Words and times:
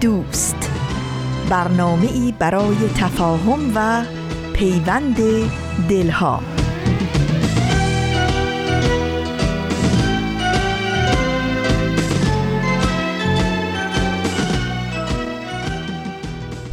دوست. 0.00 0.70
برنامه 1.50 2.12
ای 2.12 2.34
برای 2.38 2.76
تفاهم 2.96 3.72
و 3.74 4.04
پیوند 4.52 5.16
دلها. 5.88 6.40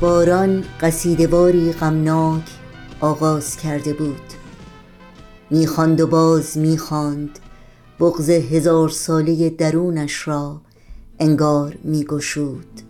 باران 0.02 0.64
قصیدواری 0.82 1.72
غمناک 1.72 2.44
آغاز 3.00 3.58
کرده 3.58 3.94
بود. 3.94 4.22
می‌خواند 5.50 6.02
و 6.02 6.08
باز 6.08 6.58
می‌خواند 6.58 7.40
بغز 8.00 8.30
هزار 8.30 8.90
ساله 8.90 9.50
درونش 9.50 10.28
را 10.28 10.62
انگار 11.20 11.78
میگشود. 11.84 12.85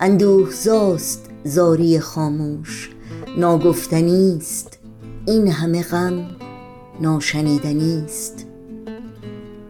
اندوه 0.00 0.50
زاست 0.50 1.30
زاری 1.44 2.00
خاموش 2.00 2.90
ناگفتنیست 3.38 4.78
این 5.26 5.48
همه 5.48 5.82
غم 5.82 6.26
ناشنیدنیست 7.00 8.46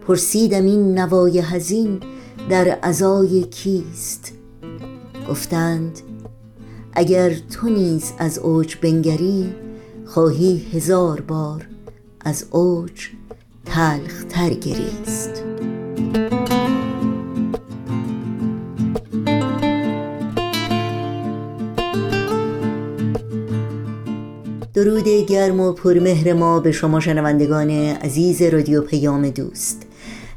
پرسیدم 0.07 0.65
این 0.65 0.99
نوای 0.99 1.39
هزین 1.39 1.99
در 2.49 2.79
ازای 2.81 3.43
کیست؟ 3.43 4.31
گفتند 5.29 5.99
اگر 6.93 7.33
تو 7.33 7.69
نیز 7.69 8.13
از 8.17 8.39
اوج 8.39 8.75
بنگری 8.75 9.55
خواهی 10.05 10.57
هزار 10.73 11.21
بار 11.21 11.67
از 12.19 12.45
اوج 12.51 13.07
تلخ 13.65 14.23
تر 14.29 14.49
گریست. 14.49 15.43
درود 24.79 25.07
گرم 25.07 25.59
و 25.59 25.71
پرمهر 25.71 26.33
ما 26.33 26.59
به 26.59 26.71
شما 26.71 26.99
شنوندگان 26.99 27.69
عزیز 27.69 28.41
رادیو 28.41 28.81
پیام 28.81 29.29
دوست. 29.29 29.81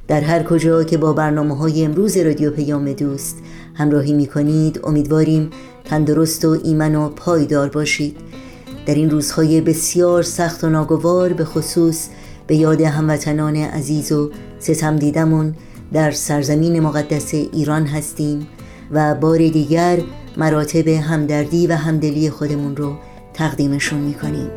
در 0.08 0.20
هر 0.20 0.42
کجا 0.42 0.84
که 0.84 0.96
با 0.96 1.12
برنامه 1.12 1.56
های 1.56 1.84
امروز 1.84 2.16
رادیو 2.16 2.50
پیام 2.50 2.92
دوست 2.92 3.36
همراهی 3.74 4.12
می 4.12 4.26
کنید 4.26 4.80
امیدواریم 4.84 5.50
تندرست 5.84 6.44
و 6.44 6.58
ایمن 6.64 6.94
و 6.94 7.08
پایدار 7.08 7.68
باشید. 7.68 8.16
در 8.86 8.94
این 8.94 9.10
روزهای 9.10 9.60
بسیار 9.60 10.22
سخت 10.22 10.64
و 10.64 10.68
ناگوار 10.68 11.32
به 11.32 11.44
خصوص 11.44 12.08
به 12.46 12.56
یاد 12.56 12.80
هموطنان 12.80 13.56
عزیز 13.56 14.12
و 14.12 14.30
ستم 14.58 14.96
دیدمون 14.96 15.54
در 15.92 16.10
سرزمین 16.10 16.80
مقدس 16.80 17.34
ایران 17.34 17.86
هستیم 17.86 18.46
و 18.90 19.14
بار 19.14 19.38
دیگر 19.38 19.98
مراتب 20.36 20.88
همدردی 20.88 21.66
و 21.66 21.74
همدلی 21.74 22.30
خودمون 22.30 22.76
رو 22.76 22.92
تقدیمشون 23.34 24.00
می‌کنیم. 24.00 24.50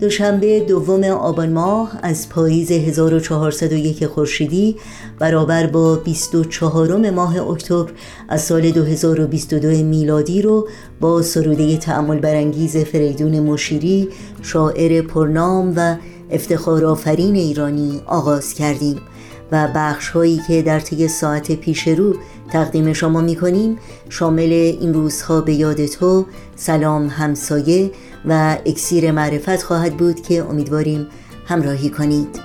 دوشنبه 0.00 0.60
دوم 0.60 1.04
آبان 1.04 1.52
ماه 1.52 1.98
از 2.02 2.28
پاییز 2.28 2.70
1401 2.70 4.06
خورشیدی 4.06 4.76
برابر 5.18 5.66
با 5.66 5.94
24 5.94 7.10
ماه 7.10 7.50
اکتبر 7.50 7.90
از 8.28 8.42
سال 8.42 8.70
2022 8.70 9.68
میلادی 9.68 10.42
رو 10.42 10.68
با 11.00 11.22
سروده 11.22 11.76
تعمل 11.76 12.18
برانگیز 12.18 12.76
فریدون 12.76 13.40
مشیری 13.40 14.08
شاعر 14.42 15.02
پرنام 15.02 15.72
و 15.76 15.96
افتخارآفرین 16.30 17.34
ایرانی 17.34 18.02
آغاز 18.06 18.54
کردیم. 18.54 19.00
و 19.52 19.68
بخش 19.74 20.08
هایی 20.08 20.40
که 20.48 20.62
در 20.62 20.80
طی 20.80 21.08
ساعت 21.08 21.52
پیش 21.52 21.88
رو 21.88 22.16
تقدیم 22.50 22.92
شما 22.92 23.20
می 23.20 23.36
کنیم 23.36 23.78
شامل 24.08 24.52
این 24.80 24.94
روزها 24.94 25.40
به 25.40 25.54
یاد 25.54 25.86
تو 25.86 26.26
سلام 26.56 27.06
همسایه 27.06 27.90
و 28.24 28.58
اکسیر 28.66 29.12
معرفت 29.12 29.62
خواهد 29.62 29.96
بود 29.96 30.22
که 30.22 30.44
امیدواریم 30.44 31.06
همراهی 31.46 31.90
کنید. 31.90 32.40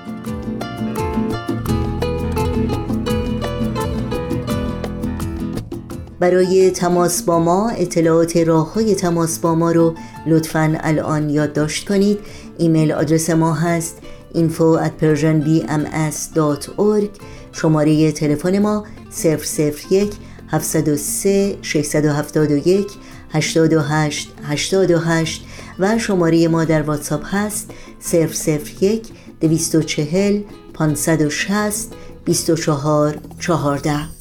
برای 6.20 6.72
تماس 6.72 7.24
با 7.24 7.40
ما 7.40 7.70
اطلاعات 7.70 8.38
راه 8.38 8.74
های 8.74 8.96
تماس 8.96 9.40
با 9.40 9.56
ما 9.56 9.72
رو 9.72 9.96
لطفا 10.28 10.78
الان 10.80 11.30
یادداشت 11.30 11.88
کنید. 11.88 12.20
ایمیل 12.58 12.92
آدرس 12.92 13.30
ما 13.30 13.54
هست 13.54 14.01
info 14.36 14.78
at 14.78 14.92
persianbms.org 15.02 17.10
شماره 17.54 18.12
تلفن 18.12 18.60
ما 18.60 18.84
001 19.24 20.14
703 20.52 21.58
671 21.62 22.98
828 23.34 24.28
828 24.44 25.42
و 25.80 25.98
شماره 25.98 26.48
ما 26.48 26.66
در 26.66 26.82
واتساپ 26.82 27.22
هست 27.26 27.72
001 28.12 29.08
240 29.42 30.44
560 30.74 31.94
24 32.26 33.18
14 33.40 34.21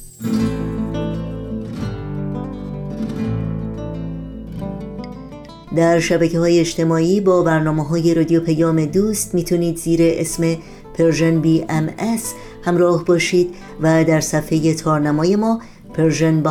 در 5.75 5.99
شبکه 5.99 6.39
های 6.39 6.59
اجتماعی 6.59 7.21
با 7.21 7.43
برنامه 7.43 7.83
های 7.83 8.13
رادیو 8.13 8.41
پیام 8.41 8.85
دوست 8.85 9.33
می‌تونید 9.33 9.77
زیر 9.77 9.99
اسم 10.03 10.57
Persian 10.93 11.41
BMS 11.41 12.33
همراه 12.63 13.05
باشید 13.05 13.55
و 13.81 14.03
در 14.03 14.19
صفحه 14.19 14.73
تارنمای 14.73 15.35
ما 15.35 15.61
Persian 15.93 16.43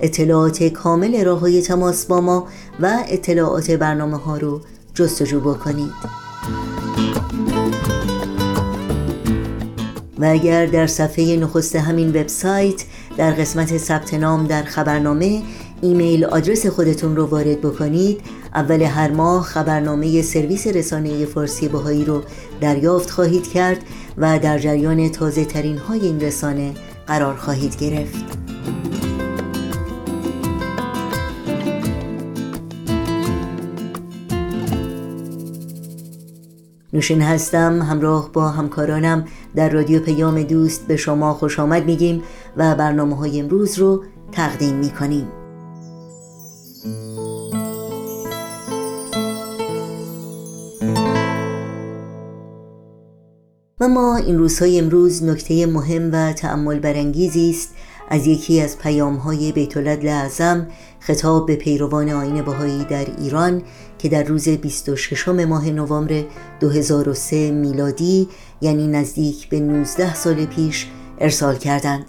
اطلاعات 0.00 0.62
کامل 0.62 1.24
راه 1.24 1.40
های 1.40 1.62
تماس 1.62 2.06
با 2.06 2.20
ما 2.20 2.46
و 2.80 2.98
اطلاعات 3.08 3.70
برنامه 3.70 4.16
ها 4.16 4.36
رو 4.36 4.60
جستجو 4.94 5.40
بکنید. 5.40 6.22
و 10.18 10.24
اگر 10.24 10.66
در 10.66 10.86
صفحه 10.86 11.36
نخست 11.36 11.76
همین 11.76 12.08
وبسایت 12.08 12.84
در 13.16 13.30
قسمت 13.30 13.78
ثبت 13.78 14.14
نام 14.14 14.46
در 14.46 14.62
خبرنامه 14.62 15.42
ایمیل 15.82 16.24
آدرس 16.24 16.66
خودتون 16.66 17.16
رو 17.16 17.26
وارد 17.26 17.60
بکنید. 17.60 18.20
اول 18.54 18.82
هر 18.82 19.10
ماه 19.10 19.42
خبرنامه 19.42 20.22
سرویس 20.22 20.66
رسانه 20.66 21.24
فارسی 21.24 21.68
باهایی 21.68 22.04
رو 22.04 22.22
دریافت 22.60 23.10
خواهید 23.10 23.48
کرد 23.48 23.78
و 24.18 24.38
در 24.38 24.58
جریان 24.58 25.08
تازه 25.08 25.44
ترین 25.44 25.78
های 25.78 26.00
این 26.00 26.20
رسانه 26.20 26.74
قرار 27.06 27.36
خواهید 27.36 27.76
گرفت. 27.76 28.38
نوشین 36.92 37.22
هستم 37.22 37.82
همراه 37.82 38.32
با 38.32 38.48
همکارانم 38.48 39.24
در 39.54 39.68
رادیو 39.68 40.00
پیام 40.00 40.42
دوست 40.42 40.86
به 40.86 40.96
شما 40.96 41.34
خوش 41.34 41.58
آمد 41.58 41.84
میگیم 41.84 42.22
و 42.56 42.74
برنامه 42.74 43.16
های 43.16 43.40
امروز 43.40 43.78
رو 43.78 44.04
تقدیم 44.32 44.76
می‌کنیم. 44.76 45.41
و 53.82 53.88
ما 53.88 54.16
این 54.16 54.38
روزهای 54.38 54.78
امروز 54.78 55.24
نکته 55.24 55.66
مهم 55.66 56.12
و 56.12 56.32
تعمل 56.32 56.78
برانگیزی 56.78 57.50
است 57.50 57.68
از 58.08 58.26
یکی 58.26 58.60
از 58.60 58.78
پیام 58.78 59.14
های 59.14 59.52
بیت 59.52 59.76
اعظم 59.76 60.66
خطاب 61.00 61.46
به 61.46 61.56
پیروان 61.56 62.08
آین 62.08 62.42
بهایی 62.42 62.84
در 62.84 63.06
ایران 63.18 63.62
که 63.98 64.08
در 64.08 64.22
روز 64.22 64.48
26 64.48 65.28
ماه 65.28 65.70
نوامبر 65.70 66.24
2003 66.60 67.50
میلادی 67.50 68.28
یعنی 68.60 68.86
نزدیک 68.86 69.48
به 69.48 69.60
19 69.60 70.14
سال 70.14 70.44
پیش 70.44 70.86
ارسال 71.18 71.56
کردند. 71.56 72.04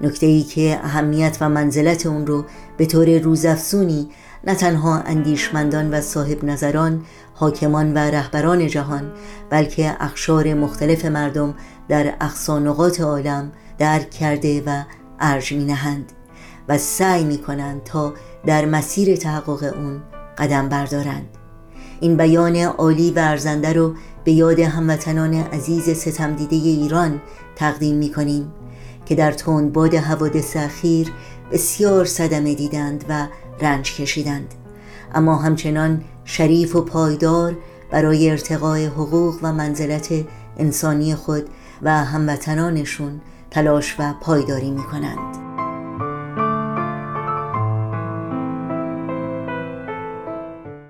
نکته 0.00 0.26
ای 0.26 0.42
که 0.42 0.80
اهمیت 0.82 1.38
و 1.40 1.48
منزلت 1.48 2.06
اون 2.06 2.26
رو 2.26 2.44
به 2.76 2.86
طور 2.86 3.18
روزافزونی 3.18 4.08
نه 4.44 4.54
تنها 4.54 4.98
اندیشمندان 4.98 5.90
و 5.94 6.00
صاحب 6.00 6.44
نظران 6.44 7.04
حاکمان 7.38 7.94
و 7.94 7.98
رهبران 7.98 8.66
جهان 8.66 9.12
بلکه 9.50 9.96
اخشار 10.00 10.54
مختلف 10.54 11.04
مردم 11.04 11.54
در 11.88 12.14
اقصانقات 12.20 13.00
عالم 13.00 13.52
درک 13.78 14.10
کرده 14.10 14.62
و 14.66 14.82
ارج 15.20 15.52
می 15.52 15.64
نهند 15.64 16.12
و 16.68 16.78
سعی 16.78 17.24
می 17.24 17.38
کنند 17.38 17.84
تا 17.84 18.14
در 18.46 18.64
مسیر 18.64 19.16
تحقق 19.16 19.74
اون 19.76 20.02
قدم 20.38 20.68
بردارند. 20.68 21.28
این 22.00 22.16
بیان 22.16 22.56
عالی 22.56 23.10
و 23.10 23.18
ارزنده 23.18 23.72
رو 23.72 23.94
به 24.24 24.32
یاد 24.32 24.60
هموطنان 24.60 25.34
عزیز 25.34 25.90
ستمدیده 25.90 26.56
ایران 26.56 27.20
تقدیم 27.56 27.96
می 27.96 28.12
کنیم 28.12 28.52
که 29.06 29.14
در 29.14 29.34
باد 29.72 29.94
حوادث 29.94 30.56
اخیر 30.56 31.12
بسیار 31.52 32.04
صدمه 32.04 32.54
دیدند 32.54 33.04
و 33.08 33.26
رنج 33.60 33.94
کشیدند. 33.94 34.54
اما 35.14 35.36
همچنان 35.36 36.04
شریف 36.30 36.76
و 36.76 36.80
پایدار 36.80 37.56
برای 37.90 38.30
ارتقای 38.30 38.86
حقوق 38.86 39.38
و 39.42 39.52
منزلت 39.52 40.08
انسانی 40.58 41.14
خود 41.14 41.48
و 41.82 42.04
هموطنانشون 42.04 43.20
تلاش 43.50 43.96
و 43.98 44.12
پایداری 44.20 44.70
می 44.70 44.82
کنند 44.82 45.36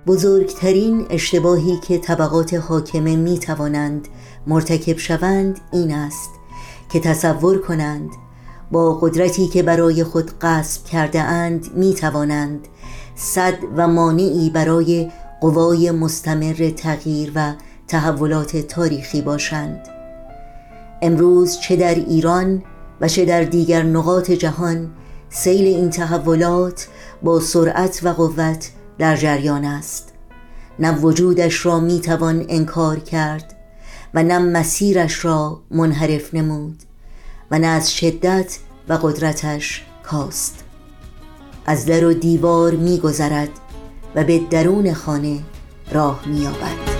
بزرگترین 0.06 1.06
اشتباهی 1.10 1.78
که 1.88 1.98
طبقات 1.98 2.54
حاکمه 2.54 3.16
می 3.16 3.38
توانند 3.38 4.08
مرتکب 4.46 4.98
شوند 4.98 5.60
این 5.72 5.94
است 5.94 6.30
که 6.88 7.00
تصور 7.00 7.58
کنند 7.58 8.10
با 8.70 8.94
قدرتی 8.94 9.46
که 9.46 9.62
برای 9.62 10.04
خود 10.04 10.30
قصب 10.40 10.84
کرده 10.84 11.20
اند 11.20 11.66
می 11.74 11.94
توانند 11.94 12.68
صد 13.14 13.54
و 13.76 13.88
مانعی 13.88 14.50
برای 14.50 15.10
قوای 15.40 15.90
مستمر 15.90 16.72
تغییر 16.76 17.32
و 17.34 17.54
تحولات 17.88 18.56
تاریخی 18.56 19.22
باشند. 19.22 19.88
امروز 21.02 21.58
چه 21.58 21.76
در 21.76 21.94
ایران 21.94 22.62
و 23.00 23.08
چه 23.08 23.24
در 23.24 23.42
دیگر 23.42 23.82
نقاط 23.82 24.30
جهان 24.30 24.90
سیل 25.30 25.66
این 25.66 25.90
تحولات 25.90 26.88
با 27.22 27.40
سرعت 27.40 28.00
و 28.02 28.08
قوت 28.08 28.70
در 28.98 29.16
جریان 29.16 29.64
است. 29.64 30.12
نه 30.78 30.98
وجودش 30.98 31.66
را 31.66 31.80
می‌توان 31.80 32.44
انکار 32.48 32.98
کرد 32.98 33.54
و 34.14 34.22
نه 34.22 34.38
مسیرش 34.38 35.24
را 35.24 35.60
منحرف 35.70 36.34
نمود 36.34 36.82
و 37.50 37.58
نه 37.58 37.66
از 37.66 37.94
شدت 37.94 38.58
و 38.88 38.92
قدرتش 38.92 39.84
کاست. 40.02 40.64
از 41.66 41.86
در 41.86 42.04
و 42.04 42.12
دیوار 42.12 42.72
میگذرد 42.72 43.50
و 44.18 44.24
به 44.24 44.38
درون 44.50 44.94
خانه 44.94 45.38
راه 45.92 46.20
مییابد. 46.26 46.97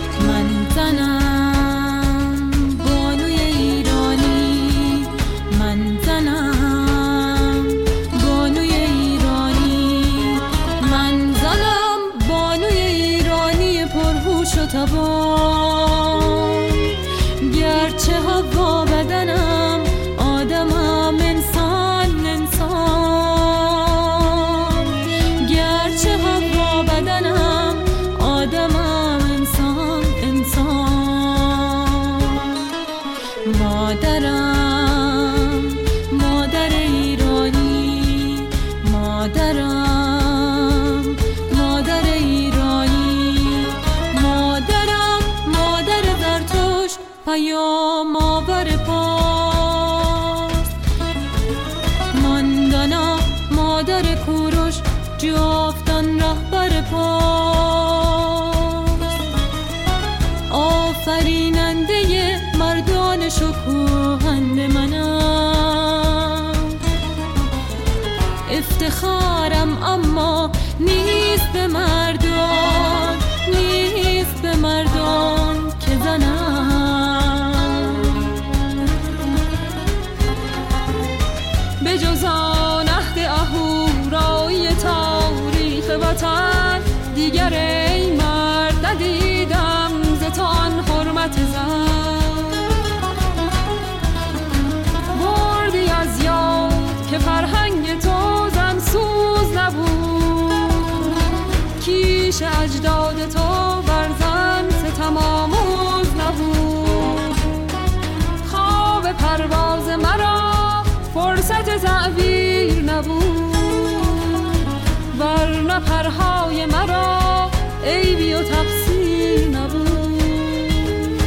پرهای 115.81 116.67
مرا 116.67 117.51
عیبی 117.85 118.35
و 118.35 118.43
تقصیر 118.43 119.49
نبود. 119.49 121.23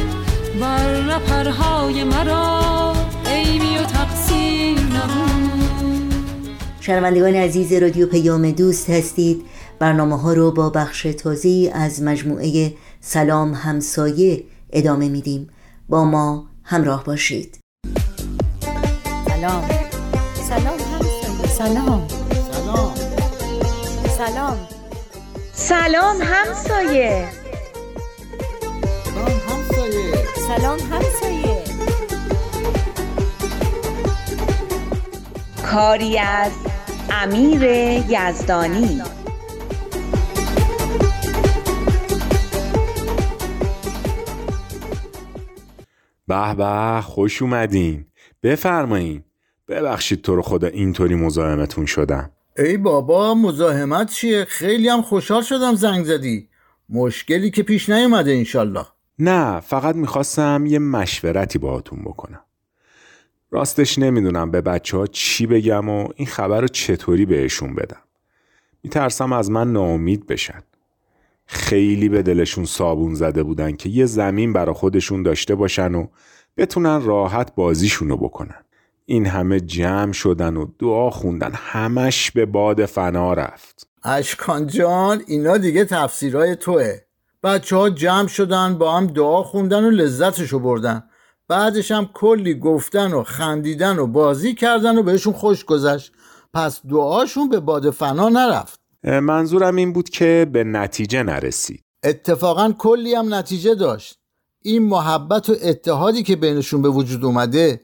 بر 0.60 1.18
پرهای 1.18 2.04
مرا 2.04 2.94
عیبی 3.26 3.78
و 3.78 3.82
تقصیر 3.82 4.78
نبود. 4.80 6.14
شنوندگان 6.80 7.34
عزیز 7.34 7.72
رادیو 7.72 8.06
پیام 8.06 8.50
دوست 8.50 8.90
هستید. 8.90 9.44
برنامه 9.78 10.20
ها 10.20 10.32
رو 10.32 10.50
با 10.50 10.70
بخش 10.70 11.02
تازی 11.02 11.70
از 11.74 12.02
مجموعه 12.02 12.74
سلام 13.00 13.54
همسایه 13.54 14.44
ادامه 14.72 15.08
میدیم. 15.08 15.48
با 15.88 16.04
ما 16.04 16.46
همراه 16.64 17.04
باشید. 17.04 17.58
سلام. 19.28 19.81
سلام. 20.52 20.78
همسایه 20.78 21.46
سلام. 21.48 22.94
سلام. 24.18 24.58
سلام 25.52 26.16
همسایه. 26.22 27.28
سلام 29.04 29.40
همسایه. 29.48 30.14
سلام 30.48 30.78
همسایه. 30.80 31.64
کاری 35.70 36.18
از 36.18 36.52
امیر 37.10 37.62
یزدانی. 38.08 39.02
به 46.26 46.54
به 46.54 47.00
خوش 47.02 47.42
اومدین. 47.42 48.06
بفرمایین. 48.42 49.24
ببخشید 49.68 50.22
تو 50.22 50.36
رو 50.36 50.42
خدا 50.42 50.66
اینطوری 50.66 51.14
مزاحمتون 51.14 51.86
شدم. 51.86 52.30
ای 52.58 52.76
بابا 52.76 53.34
مزاحمت 53.34 54.10
چیه؟ 54.10 54.44
خیلی 54.44 54.88
هم 54.88 55.02
خوشحال 55.02 55.42
شدم 55.42 55.74
زنگ 55.74 56.04
زدی. 56.04 56.48
مشکلی 56.88 57.50
که 57.50 57.62
پیش 57.62 57.88
نیومده 57.88 58.30
انشالله. 58.30 58.86
نه 59.18 59.60
فقط 59.60 59.96
می‌خواستم 59.96 60.64
یه 60.66 60.78
مشورتی 60.78 61.58
باهاتون 61.58 62.02
بکنم. 62.04 62.40
راستش 63.50 63.98
نمی‌دونم 63.98 64.50
به 64.50 64.60
بچه 64.60 64.96
ها 64.96 65.06
چی 65.06 65.46
بگم 65.46 65.88
و 65.88 66.08
این 66.16 66.26
خبر 66.26 66.60
رو 66.60 66.68
چطوری 66.68 67.26
بهشون 67.26 67.74
بدم. 67.74 68.00
میترسم 68.82 69.32
از 69.32 69.50
من 69.50 69.72
ناامید 69.72 70.26
بشن. 70.26 70.62
خیلی 71.46 72.08
به 72.08 72.22
دلشون 72.22 72.64
صابون 72.64 73.14
زده 73.14 73.42
بودن 73.42 73.72
که 73.76 73.88
یه 73.88 74.06
زمین 74.06 74.52
برا 74.52 74.74
خودشون 74.74 75.22
داشته 75.22 75.54
باشن 75.54 75.94
و 75.94 76.06
بتونن 76.56 77.02
راحت 77.02 77.54
بازیشونو 77.54 78.16
بکنن. 78.16 78.64
این 79.12 79.26
همه 79.26 79.60
جمع 79.60 80.12
شدن 80.12 80.56
و 80.56 80.66
دعا 80.78 81.10
خوندن. 81.10 81.52
همش 81.54 82.30
به 82.30 82.46
باد 82.46 82.84
فنا 82.84 83.32
رفت. 83.32 83.86
اشکان 84.04 84.66
جان 84.66 85.22
اینا 85.26 85.56
دیگه 85.56 85.84
تفسیرهای 85.84 86.56
توه. 86.56 86.98
بچه 87.42 87.76
ها 87.76 87.90
جمع 87.90 88.28
شدن 88.28 88.78
با 88.78 88.96
هم 88.96 89.06
دعا 89.06 89.42
خوندن 89.42 89.84
و 89.84 89.90
لذتشو 89.90 90.58
بردن. 90.58 91.02
بعدش 91.48 91.90
هم 91.90 92.08
کلی 92.14 92.54
گفتن 92.54 93.12
و 93.12 93.22
خندیدن 93.22 93.98
و 93.98 94.06
بازی 94.06 94.54
کردن 94.54 94.98
و 94.98 95.02
بهشون 95.02 95.32
خوش 95.32 95.64
گذشت. 95.64 96.12
پس 96.54 96.80
دعاشون 96.90 97.48
به 97.48 97.60
باد 97.60 97.90
فنا 97.90 98.28
نرفت. 98.28 98.80
منظورم 99.04 99.76
این 99.76 99.92
بود 99.92 100.08
که 100.08 100.46
به 100.52 100.64
نتیجه 100.64 101.22
نرسید. 101.22 101.82
اتفاقا 102.04 102.72
کلی 102.78 103.14
هم 103.14 103.34
نتیجه 103.34 103.74
داشت. 103.74 104.18
این 104.62 104.82
محبت 104.82 105.48
و 105.48 105.54
اتحادی 105.62 106.22
که 106.22 106.36
بینشون 106.36 106.82
به 106.82 106.88
وجود 106.88 107.24
اومده 107.24 107.80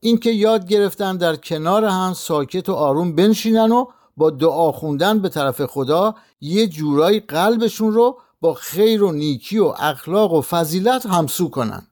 اینکه 0.00 0.30
یاد 0.30 0.68
گرفتن 0.68 1.16
در 1.16 1.36
کنار 1.36 1.84
هم 1.84 2.12
ساکت 2.12 2.68
و 2.68 2.72
آروم 2.72 3.14
بنشینن 3.14 3.72
و 3.72 3.84
با 4.16 4.30
دعا 4.30 4.72
خوندن 4.72 5.18
به 5.18 5.28
طرف 5.28 5.64
خدا 5.64 6.14
یه 6.40 6.66
جورایی 6.66 7.20
قلبشون 7.20 7.92
رو 7.92 8.18
با 8.40 8.54
خیر 8.54 9.02
و 9.02 9.12
نیکی 9.12 9.58
و 9.58 9.74
اخلاق 9.78 10.32
و 10.32 10.40
فضیلت 10.40 11.06
همسو 11.06 11.50
کنن. 11.50 11.86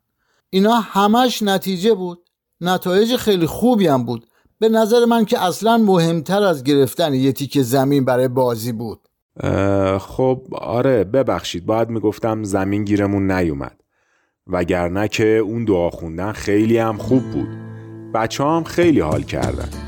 اینا 0.51 0.75
همش 0.75 1.43
نتیجه 1.43 1.95
بود. 1.95 2.19
نتایج 2.61 3.17
خیلی 3.17 3.47
خوبی 3.47 3.87
هم 3.87 4.05
بود. 4.05 4.27
به 4.59 4.69
نظر 4.69 5.05
من 5.05 5.25
که 5.25 5.45
اصلا 5.45 5.77
مهمتر 5.77 6.43
از 6.43 6.65
گرفتن 6.65 7.15
یه 7.15 7.33
تیک 7.33 7.61
زمین 7.63 8.05
برای 8.05 8.29
بازی 8.29 8.73
بود. 8.73 9.01
خب 9.99 10.43
آره 10.53 11.05
ببخشید. 11.05 11.67
باید 11.67 11.89
می‌گفتم 11.89 12.43
زمین 12.43 12.85
گیرمون 12.85 13.31
نیومد. 13.31 13.81
وگرنه 14.47 15.09
که 15.09 15.27
اون 15.27 15.65
دعا 15.65 15.91
خوندن 15.91 16.33
خیلی 16.33 16.79
هم 16.79 16.97
خوب 16.97 17.31
بود. 17.31 17.49
بچه 18.15 18.45
هم 18.45 18.65
خیلی 18.65 19.01
حال 19.01 19.23
کردن. 19.23 19.88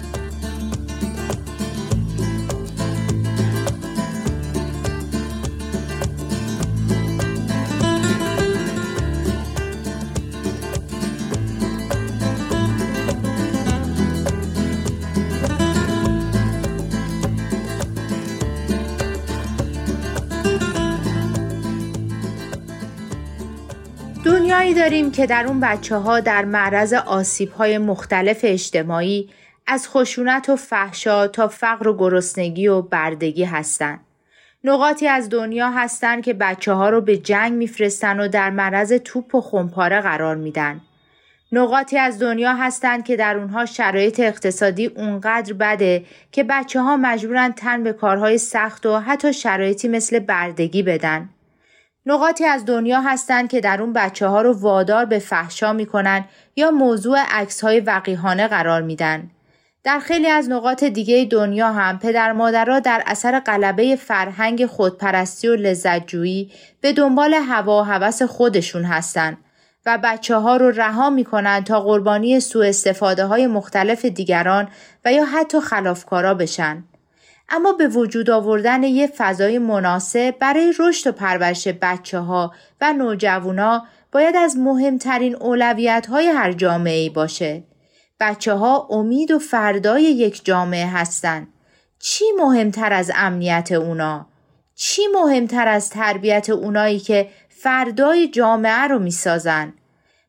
دنیایی 24.50 24.74
داریم 24.74 25.10
که 25.10 25.26
در 25.26 25.46
اون 25.46 25.60
بچه 25.60 25.96
ها 25.96 26.20
در 26.20 26.44
معرض 26.44 26.92
آسیب 26.92 27.52
های 27.52 27.78
مختلف 27.78 28.40
اجتماعی 28.42 29.28
از 29.66 29.88
خشونت 29.88 30.48
و 30.48 30.56
فحشا 30.56 31.28
تا 31.28 31.48
فقر 31.48 31.88
و 31.88 31.96
گرسنگی 31.96 32.68
و 32.68 32.82
بردگی 32.82 33.44
هستند. 33.44 34.00
نقاطی 34.64 35.08
از 35.08 35.28
دنیا 35.28 35.70
هستند 35.70 36.22
که 36.22 36.32
بچه 36.32 36.72
ها 36.72 36.88
رو 36.90 37.00
به 37.00 37.16
جنگ 37.16 37.52
میفرستن 37.52 38.20
و 38.20 38.28
در 38.28 38.50
معرض 38.50 38.92
توپ 38.92 39.34
و 39.34 39.40
خمپاره 39.40 40.00
قرار 40.00 40.36
میدن. 40.36 40.80
نقاطی 41.52 41.98
از 41.98 42.18
دنیا 42.18 42.54
هستند 42.54 43.04
که 43.04 43.16
در 43.16 43.36
اونها 43.36 43.66
شرایط 43.66 44.20
اقتصادی 44.20 44.86
اونقدر 44.86 45.52
بده 45.52 46.04
که 46.32 46.44
بچه 46.44 46.80
ها 46.80 46.96
مجبورن 46.96 47.52
تن 47.52 47.82
به 47.82 47.92
کارهای 47.92 48.38
سخت 48.38 48.86
و 48.86 48.98
حتی 48.98 49.32
شرایطی 49.32 49.88
مثل 49.88 50.18
بردگی 50.18 50.82
بدن. 50.82 51.28
نقاطی 52.06 52.44
از 52.44 52.64
دنیا 52.64 53.00
هستند 53.00 53.50
که 53.50 53.60
در 53.60 53.82
اون 53.82 53.92
بچه 53.92 54.26
ها 54.26 54.42
رو 54.42 54.60
وادار 54.60 55.04
به 55.04 55.18
فحشا 55.18 55.72
می‌کنن 55.72 56.24
یا 56.56 56.70
موضوع 56.70 57.18
عکس 57.30 57.60
های 57.60 57.80
وقیحانه 57.80 58.48
قرار 58.48 58.82
میدن. 58.82 59.30
در 59.84 59.98
خیلی 59.98 60.28
از 60.28 60.50
نقاط 60.50 60.84
دیگه 60.84 61.24
دنیا 61.24 61.72
هم 61.72 61.98
پدر 61.98 62.32
مادرها 62.32 62.80
در 62.80 63.02
اثر 63.06 63.40
غلبه 63.40 63.96
فرهنگ 63.96 64.66
خودپرستی 64.66 65.48
و 65.48 65.56
لذتجویی 65.56 66.52
به 66.80 66.92
دنبال 66.92 67.34
هوا 67.34 67.80
و 67.80 67.84
هوس 67.84 68.22
خودشون 68.22 68.84
هستن 68.84 69.36
و 69.86 69.98
بچه 70.04 70.36
ها 70.36 70.56
رو 70.56 70.70
رها 70.70 71.10
می‌کنن 71.10 71.64
تا 71.64 71.80
قربانی 71.80 72.40
سوء 72.40 72.68
استفاده 72.68 73.24
های 73.24 73.46
مختلف 73.46 74.04
دیگران 74.04 74.68
و 75.04 75.12
یا 75.12 75.24
حتی 75.24 75.60
خلافکارا 75.60 76.34
بشن. 76.34 76.84
اما 77.50 77.72
به 77.72 77.88
وجود 77.88 78.30
آوردن 78.30 78.82
یه 78.82 79.06
فضای 79.06 79.58
مناسب 79.58 80.34
برای 80.40 80.74
رشد 80.78 81.08
و 81.08 81.12
پرورش 81.12 81.68
بچه 81.68 82.18
ها 82.18 82.54
و 82.80 82.92
نوجوانا 82.92 83.86
باید 84.12 84.36
از 84.36 84.56
مهمترین 84.56 85.36
اولویت 85.36 86.06
های 86.06 86.26
هر 86.26 86.52
جامعه 86.52 87.10
باشه. 87.10 87.62
بچه 88.20 88.54
ها 88.54 88.88
امید 88.90 89.30
و 89.30 89.38
فردای 89.38 90.02
یک 90.02 90.44
جامعه 90.44 90.86
هستند. 90.86 91.48
چی 91.98 92.24
مهمتر 92.38 92.92
از 92.92 93.10
امنیت 93.14 93.72
اونا؟ 93.72 94.26
چی 94.74 95.02
مهمتر 95.14 95.68
از 95.68 95.90
تربیت 95.90 96.50
اونایی 96.50 96.98
که 96.98 97.28
فردای 97.48 98.28
جامعه 98.28 98.86
رو 98.88 98.98
می‌سازن؟ 98.98 99.72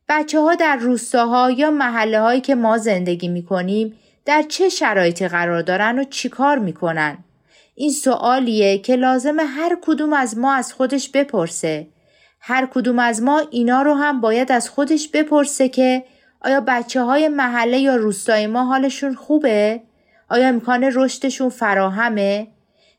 بچه 0.08 0.40
ها 0.40 0.54
در 0.54 0.76
روستاها 0.76 1.50
یا 1.50 1.70
محله 1.70 2.20
هایی 2.20 2.40
که 2.40 2.54
ما 2.54 2.78
زندگی 2.78 3.28
می 3.28 3.44
کنیم 3.44 3.98
در 4.24 4.42
چه 4.42 4.68
شرایطی 4.68 5.28
قرار 5.28 5.62
دارن 5.62 5.98
و 5.98 6.04
چیکار 6.04 6.58
می‌کنن؟ 6.58 7.18
این 7.74 7.90
سوالیه 7.90 8.78
که 8.78 8.96
لازم 8.96 9.36
هر 9.40 9.78
کدوم 9.82 10.12
از 10.12 10.38
ما 10.38 10.54
از 10.54 10.72
خودش 10.72 11.08
بپرسه. 11.08 11.86
هر 12.40 12.68
کدوم 12.74 12.98
از 12.98 13.22
ما 13.22 13.42
اینا 13.50 13.82
رو 13.82 13.94
هم 13.94 14.20
باید 14.20 14.52
از 14.52 14.70
خودش 14.70 15.08
بپرسه 15.08 15.68
که 15.68 16.04
آیا 16.40 16.60
بچه 16.66 17.02
های 17.02 17.28
محله 17.28 17.78
یا 17.78 17.96
روستای 17.96 18.46
ما 18.46 18.64
حالشون 18.64 19.14
خوبه؟ 19.14 19.80
آیا 20.28 20.48
امکان 20.48 20.90
رشدشون 20.94 21.48
فراهمه؟ 21.48 22.46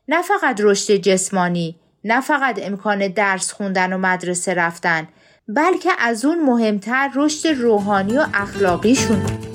نه 0.08 0.22
فقط 0.22 0.60
رشد 0.60 0.94
جسمانی، 0.94 1.76
نه 2.04 2.20
فقط 2.20 2.60
امکان 2.62 3.08
درس 3.08 3.52
خوندن 3.52 3.92
و 3.92 3.98
مدرسه 3.98 4.54
رفتن، 4.54 5.08
بلکه 5.48 5.90
از 5.98 6.24
اون 6.24 6.44
مهمتر 6.44 7.10
رشد 7.14 7.48
روحانی 7.48 8.18
و 8.18 8.26
اخلاقیشون. 8.34 9.53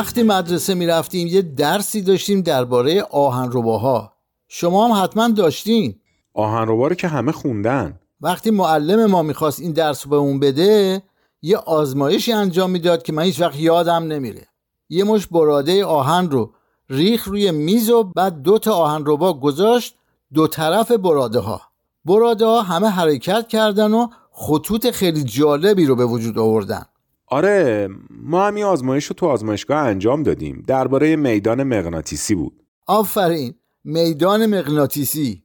وقتی 0.00 0.22
مدرسه 0.22 0.74
می 0.74 0.86
رفتیم 0.86 1.26
یه 1.26 1.42
درسی 1.42 2.02
داشتیم 2.02 2.40
درباره 2.40 3.02
آهنرباها. 3.02 4.12
شما 4.48 4.88
هم 4.88 5.04
حتما 5.04 5.28
داشتین. 5.28 5.94
آهنربا 6.34 6.88
رو 6.88 6.94
که 6.94 7.08
همه 7.08 7.32
خوندن. 7.32 8.00
وقتی 8.20 8.50
معلم 8.50 9.10
ما 9.10 9.22
می‌خواست 9.22 9.60
این 9.60 9.72
درس 9.72 10.04
رو 10.04 10.10
به 10.10 10.16
اون 10.16 10.40
بده 10.40 11.02
یه 11.42 11.56
آزمایشی 11.56 12.32
انجام 12.32 12.70
می‌داد 12.70 13.02
که 13.02 13.12
من 13.12 13.22
هیچ 13.22 13.40
وقت 13.40 13.60
یادم 13.60 14.02
نمیره. 14.04 14.46
یه 14.88 15.04
مش 15.04 15.26
براده 15.26 15.84
آهن 15.84 16.30
رو 16.30 16.52
ریخ 16.90 17.24
روی 17.24 17.50
میز 17.50 17.90
و 17.90 18.04
بعد 18.04 18.42
دو 18.42 18.58
تا 18.58 18.74
آهنربا 18.74 19.32
گذاشت 19.32 19.94
دو 20.34 20.46
طرف 20.46 20.92
براده 20.92 21.38
ها 21.38 21.60
براده 22.04 22.46
ها 22.46 22.62
همه 22.62 22.88
حرکت 22.88 23.48
کردن 23.48 23.94
و 23.94 24.06
خطوط 24.32 24.90
خیلی 24.90 25.24
جالبی 25.24 25.86
رو 25.86 25.96
به 25.96 26.04
وجود 26.04 26.38
آوردن. 26.38 26.86
آره 27.30 27.88
ما 28.10 28.46
هم 28.46 28.54
این 28.54 28.64
آزمایش 28.64 29.04
رو 29.04 29.14
تو 29.14 29.26
آزمایشگاه 29.26 29.78
انجام 29.78 30.22
دادیم. 30.22 30.64
درباره 30.66 31.16
میدان 31.16 31.62
مغناطیسی 31.62 32.34
بود. 32.34 32.62
آفرین. 32.86 33.54
میدان 33.84 34.46
مغناطیسی. 34.46 35.42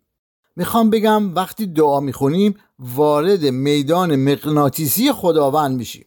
می‌خوام 0.56 0.90
بگم 0.90 1.36
وقتی 1.36 1.66
دعا 1.66 2.00
می‌خونیم 2.00 2.56
وارد 2.80 3.46
میدان 3.46 4.16
مغناطیسی 4.16 5.12
خداوند 5.12 5.78
میشیم. 5.78 6.06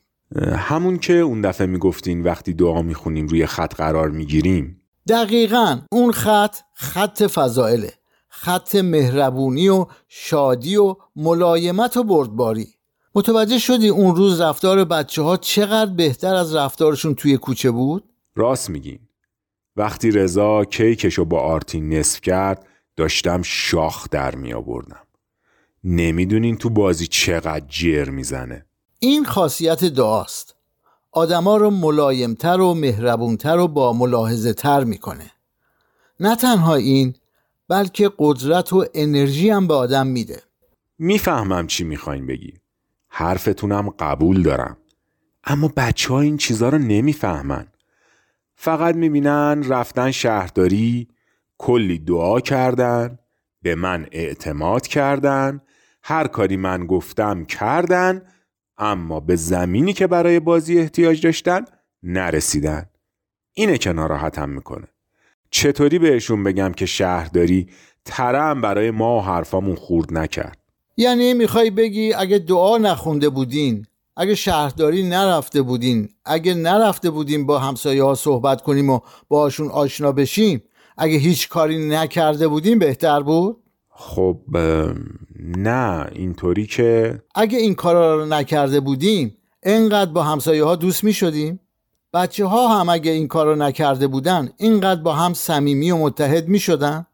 همون 0.56 0.98
که 0.98 1.12
اون 1.12 1.40
دفعه 1.40 1.66
می‌گفتین 1.66 2.22
وقتی 2.22 2.52
دعا 2.52 2.82
می‌خونیم 2.82 3.26
روی 3.26 3.46
خط 3.46 3.74
قرار 3.74 4.10
می‌گیریم. 4.10 4.82
دقیقا 5.08 5.78
اون 5.92 6.12
خط 6.12 6.56
خط 6.74 7.22
فضائله. 7.22 7.92
خط 8.28 8.74
مهربونی 8.74 9.68
و 9.68 9.86
شادی 10.08 10.76
و 10.76 10.94
ملایمت 11.16 11.96
و 11.96 12.04
بردباری. 12.04 12.68
متوجه 13.18 13.58
شدی 13.58 13.88
اون 13.88 14.16
روز 14.16 14.40
رفتار 14.40 14.84
بچه 14.84 15.22
ها 15.22 15.36
چقدر 15.36 15.90
بهتر 15.90 16.34
از 16.34 16.54
رفتارشون 16.54 17.14
توی 17.14 17.36
کوچه 17.36 17.70
بود؟ 17.70 18.04
راست 18.36 18.70
میگین 18.70 18.98
وقتی 19.76 20.10
رضا 20.10 20.64
کیکشو 20.64 21.24
با 21.24 21.40
آرتین 21.40 21.88
نصف 21.94 22.20
کرد 22.20 22.66
داشتم 22.96 23.42
شاخ 23.42 24.08
در 24.10 24.34
می 24.34 24.52
آوردم 24.52 25.00
نمی‌دونین 25.84 26.56
تو 26.56 26.70
بازی 26.70 27.06
چقدر 27.06 27.64
جر 27.68 28.10
می‌زنه. 28.10 28.66
این 28.98 29.24
خاصیت 29.24 29.84
دعاست. 29.84 30.54
آدما 31.12 31.56
رو 31.56 31.70
ملایمتر 31.70 32.60
و 32.60 32.74
مهربونتر 32.74 33.58
و 33.58 33.68
با 33.68 33.92
ملاحظه 33.92 34.52
تر 34.52 34.84
می‌کنه. 34.84 35.30
نه 36.20 36.36
تنها 36.36 36.74
این 36.74 37.14
بلکه 37.68 38.10
قدرت 38.18 38.72
و 38.72 38.84
انرژی 38.94 39.50
هم 39.50 39.66
به 39.66 39.74
آدم 39.74 40.06
میده. 40.06 40.42
می‌فهمم 40.98 41.66
چی 41.66 41.84
می‌خواین 41.84 42.26
بگی. 42.26 42.54
حرفتونم 43.18 43.90
قبول 43.98 44.42
دارم. 44.42 44.76
اما 45.44 45.72
بچه 45.76 46.14
ها 46.14 46.20
این 46.20 46.36
چیزا 46.36 46.68
رو 46.68 46.78
نمی‌فهمن. 46.78 47.66
فقط 48.54 48.94
می‌بینن 48.94 49.64
رفتن 49.68 50.10
شهرداری 50.10 51.08
کلی 51.58 51.98
دعا 51.98 52.40
کردن 52.40 53.18
به 53.62 53.74
من 53.74 54.06
اعتماد 54.12 54.86
کردن 54.86 55.60
هر 56.02 56.26
کاری 56.26 56.56
من 56.56 56.86
گفتم 56.86 57.44
کردن 57.44 58.22
اما 58.78 59.20
به 59.20 59.36
زمینی 59.36 59.92
که 59.92 60.06
برای 60.06 60.40
بازی 60.40 60.78
احتیاج 60.78 61.22
داشتن 61.22 61.64
نرسیدن. 62.02 62.86
اینه 63.54 63.78
که 63.78 63.92
ناراحتم 63.92 64.48
می‌کنه. 64.48 64.86
چطوری 65.50 65.98
بهشون 65.98 66.44
بگم 66.44 66.72
که 66.72 66.86
شهرداری 66.86 67.66
ترم 68.04 68.60
برای 68.60 68.90
ما 68.90 69.18
و 69.18 69.22
حرفامون 69.22 69.76
خورد 69.76 70.18
نکرد؟ 70.18 70.57
یعنی 71.00 71.34
می‌خوای 71.34 71.70
بگی 71.70 72.12
اگه 72.12 72.38
دعا 72.38 72.78
نخونده 72.78 73.28
بودین 73.28 73.86
اگه 74.16 74.34
شهرداری 74.34 75.02
نرفته 75.02 75.62
بودین 75.62 76.08
اگه 76.24 76.54
نرفته 76.54 77.10
بودیم 77.10 77.46
با 77.46 77.58
همسایه 77.58 78.02
ها 78.02 78.14
صحبت 78.14 78.62
کنیم 78.62 78.90
و 78.90 79.00
باشون 79.28 79.68
آشنا 79.68 80.12
بشیم 80.12 80.62
اگه 80.96 81.16
هیچ 81.16 81.48
کاری 81.48 81.88
نکرده 81.88 82.48
بودیم 82.48 82.78
بهتر 82.78 83.20
بود؟ 83.20 83.56
خب 83.90 84.36
نه 85.38 86.06
اینطوری 86.12 86.66
که 86.66 87.22
اگه 87.34 87.58
این 87.58 87.74
کارا 87.74 88.16
رو 88.16 88.26
نکرده 88.26 88.80
بودیم 88.80 89.36
انقدر 89.62 90.10
با 90.10 90.22
همسایه 90.22 90.64
ها 90.64 90.76
دوست 90.76 91.04
می 91.04 91.12
شدیم 91.12 91.60
بچه 92.14 92.46
ها 92.46 92.80
هم 92.80 92.88
اگه 92.88 93.10
این 93.10 93.28
کار 93.28 93.46
رو 93.46 93.56
نکرده 93.56 94.06
بودن 94.06 94.50
اینقدر 94.56 95.02
با 95.02 95.12
هم 95.12 95.34
صمیمی 95.34 95.90
و 95.90 95.96
متحد 95.96 96.48
می 96.48 96.58
شدن 96.58 97.06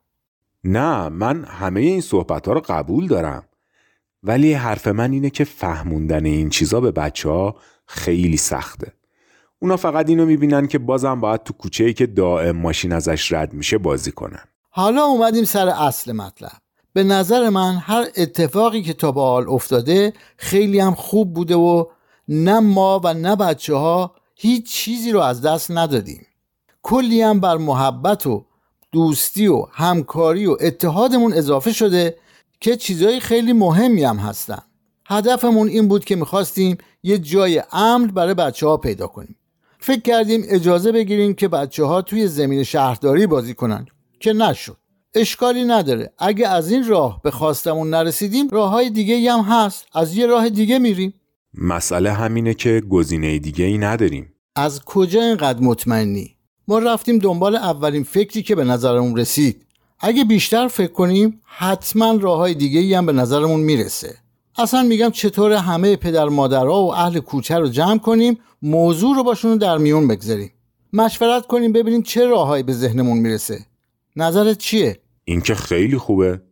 نه 0.64 1.08
من 1.08 1.44
همه 1.44 1.80
این 1.80 2.00
صحبت 2.00 2.48
ها 2.48 2.52
رو 2.52 2.62
قبول 2.68 3.06
دارم. 3.06 3.44
ولی 4.24 4.52
حرف 4.52 4.86
من 4.86 5.12
اینه 5.12 5.30
که 5.30 5.44
فهموندن 5.44 6.24
این 6.24 6.50
چیزا 6.50 6.80
به 6.80 6.90
بچه 6.90 7.28
ها 7.28 7.56
خیلی 7.86 8.36
سخته. 8.36 8.92
اونا 9.58 9.76
فقط 9.76 10.08
اینو 10.08 10.26
می‌بینن 10.26 10.66
که 10.66 10.78
بازم 10.78 11.20
باید 11.20 11.42
تو 11.42 11.52
کوچه 11.52 11.84
ای 11.84 11.94
که 11.94 12.06
دائم 12.06 12.56
ماشین 12.56 12.92
ازش 12.92 13.32
رد 13.32 13.52
میشه 13.52 13.78
بازی 13.78 14.12
کنن. 14.12 14.44
حالا 14.70 15.04
اومدیم 15.04 15.44
سر 15.44 15.68
اصل 15.68 16.12
مطلب. 16.12 16.52
به 16.92 17.04
نظر 17.04 17.48
من 17.48 17.76
هر 17.76 18.06
اتفاقی 18.16 18.82
که 18.82 18.92
تا 18.92 19.12
به 19.12 19.20
حال 19.20 19.48
افتاده 19.48 20.12
خیلی 20.36 20.80
هم 20.80 20.94
خوب 20.94 21.34
بوده 21.34 21.54
و 21.54 21.84
نه 22.28 22.60
ما 22.60 23.00
و 23.04 23.14
نه 23.14 23.36
بچه 23.36 23.74
ها 23.74 24.14
هیچ 24.36 24.72
چیزی 24.72 25.12
رو 25.12 25.20
از 25.20 25.42
دست 25.42 25.70
ندادیم. 25.70 26.26
کلی 26.82 27.22
هم 27.22 27.40
بر 27.40 27.56
محبت 27.56 28.26
و 28.26 28.44
دوستی 28.92 29.46
و 29.46 29.66
همکاری 29.72 30.46
و 30.46 30.56
اتحادمون 30.60 31.32
اضافه 31.32 31.72
شده 31.72 32.16
که 32.60 32.76
چیزهای 32.76 33.20
خیلی 33.20 33.52
مهمی 33.52 34.04
هم 34.04 34.16
هستن. 34.16 34.62
هدفمون 35.06 35.68
این 35.68 35.88
بود 35.88 36.04
که 36.04 36.16
می‌خواستیم 36.16 36.78
یه 37.02 37.18
جای 37.18 37.62
امن 37.72 38.06
برای 38.06 38.34
بچه 38.34 38.66
ها 38.66 38.76
پیدا 38.76 39.06
کنیم. 39.06 39.36
فکر 39.78 40.00
کردیم 40.00 40.44
اجازه 40.48 40.92
بگیریم 40.92 41.34
که 41.34 41.48
بچه 41.48 41.84
ها 41.84 42.02
توی 42.02 42.26
زمین 42.26 42.62
شهرداری 42.62 43.26
بازی 43.26 43.54
کنن 43.54 43.86
که 44.20 44.32
نشد. 44.32 44.76
اشکالی 45.14 45.64
نداره. 45.64 46.12
اگه 46.18 46.48
از 46.48 46.70
این 46.70 46.88
راه 46.88 47.20
به 47.22 47.30
خواستمون 47.30 47.90
نرسیدیم 47.90 48.48
راه 48.48 48.70
های 48.70 48.90
دیگه 48.90 49.32
هم 49.32 49.40
هست. 49.40 49.86
از 49.94 50.16
یه 50.16 50.26
راه 50.26 50.48
دیگه 50.48 50.78
میریم. 50.78 51.14
مسئله 51.54 52.12
همینه 52.12 52.54
که 52.54 52.82
گزینه 52.90 53.38
دیگه 53.38 53.64
ای 53.64 53.78
نداریم. 53.78 54.32
از 54.56 54.84
کجا 54.84 55.22
اینقدر 55.22 55.60
مطمئنی؟ 55.60 56.36
ما 56.68 56.78
رفتیم 56.78 57.18
دنبال 57.18 57.56
اولین 57.56 58.04
فکری 58.04 58.42
که 58.42 58.54
به 58.54 58.64
نظرمون 58.64 59.16
رسید. 59.16 59.63
اگه 60.06 60.24
بیشتر 60.24 60.68
فکر 60.68 60.92
کنیم 60.92 61.40
حتما 61.44 62.12
راه 62.12 62.38
های 62.38 62.54
دیگه 62.54 62.98
هم 62.98 63.06
به 63.06 63.12
نظرمون 63.12 63.60
می‌رسه. 63.60 64.16
اصلا 64.56 64.82
میگم 64.82 65.10
چطور 65.10 65.52
همه 65.52 65.96
پدر 65.96 66.28
مادرها 66.28 66.82
و 66.82 66.94
اهل 66.94 67.20
کوچه 67.20 67.58
رو 67.58 67.68
جمع 67.68 67.98
کنیم 67.98 68.38
موضوع 68.62 69.16
رو 69.16 69.24
باشون 69.24 69.58
در 69.58 69.78
میون 69.78 70.08
بگذاریم. 70.08 70.52
مشورت 70.92 71.46
کنیم 71.46 71.72
ببینیم 71.72 72.02
چه 72.02 72.26
راههایی 72.26 72.62
به 72.62 72.72
ذهنمون 72.72 73.18
می‌رسه. 73.18 73.66
نظرت 74.16 74.58
چیه؟ 74.58 75.00
این 75.24 75.40
که 75.40 75.54
خیلی 75.54 75.98
خوبه. 75.98 76.42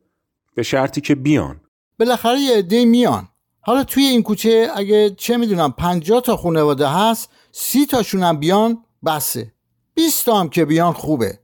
به 0.55 0.63
شرطی 0.63 1.01
که 1.01 1.15
بیان. 1.15 1.61
بالاخره 1.99 2.41
یه 2.41 2.57
عده 2.57 2.85
میان. 2.85 3.29
حالا 3.61 3.85
توی 3.85 4.03
این 4.03 4.23
کوچه 4.23 4.69
اگه 4.75 5.11
چه 5.11 5.37
می‌دونم 5.37 5.73
50 5.73 6.21
تا 6.21 6.37
خانواده 6.37 6.89
هست 6.89 7.31
سی 7.53 7.87
تاشون 7.87 8.23
هم 8.23 8.37
بیان 8.37 8.85
بسه. 9.07 9.53
20 9.95 10.25
تا 10.25 10.41
هم 10.41 10.49
که 10.49 10.65
بیان 10.65 10.93
خوبه. 10.93 11.39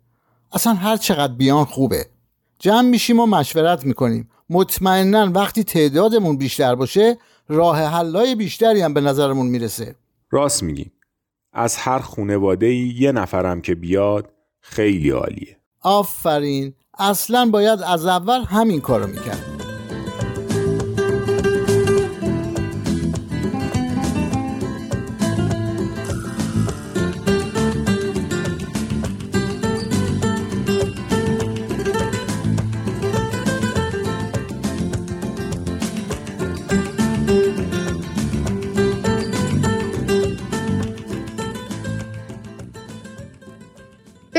اصلا 0.52 0.72
هر 0.72 0.96
چقدر 0.96 1.32
بیان 1.32 1.64
خوبه. 1.64 2.06
جمع 2.58 2.88
میشیم 2.88 3.20
و 3.20 3.26
مشورت 3.26 3.84
می‌کنیم. 3.84 4.30
مطمئنا 4.50 5.30
وقتی 5.34 5.64
تعدادمون 5.64 6.36
بیشتر 6.36 6.74
باشه 6.74 7.18
راه 7.48 7.82
حلای 7.82 8.34
بیشتری 8.34 8.80
هم 8.80 8.94
به 8.94 9.00
نظرمون 9.00 9.46
می‌رسه. 9.46 9.94
راست 10.30 10.62
میگی. 10.62 10.90
از 11.52 11.76
هر 11.76 11.98
خونواده 11.98 12.74
یه 12.74 13.12
نفرم 13.12 13.60
که 13.60 13.74
بیاد 13.74 14.32
خیلی 14.60 15.10
عالیه. 15.10 15.56
آفرین. 15.80 16.74
اصلا 16.98 17.50
باید 17.52 17.82
از 17.82 18.06
اول 18.06 18.44
همین 18.44 18.80
کارو 18.80 19.06
می‌کرد. 19.06 19.57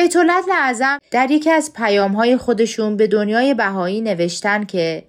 بیتولت 0.09 0.45
اعظم 0.51 0.99
در 1.11 1.31
یکی 1.31 1.49
از 1.49 1.73
پیامهای 1.73 2.37
خودشون 2.37 2.97
به 2.97 3.07
دنیای 3.07 3.53
بهایی 3.53 4.01
نوشتن 4.01 4.63
که 4.63 5.03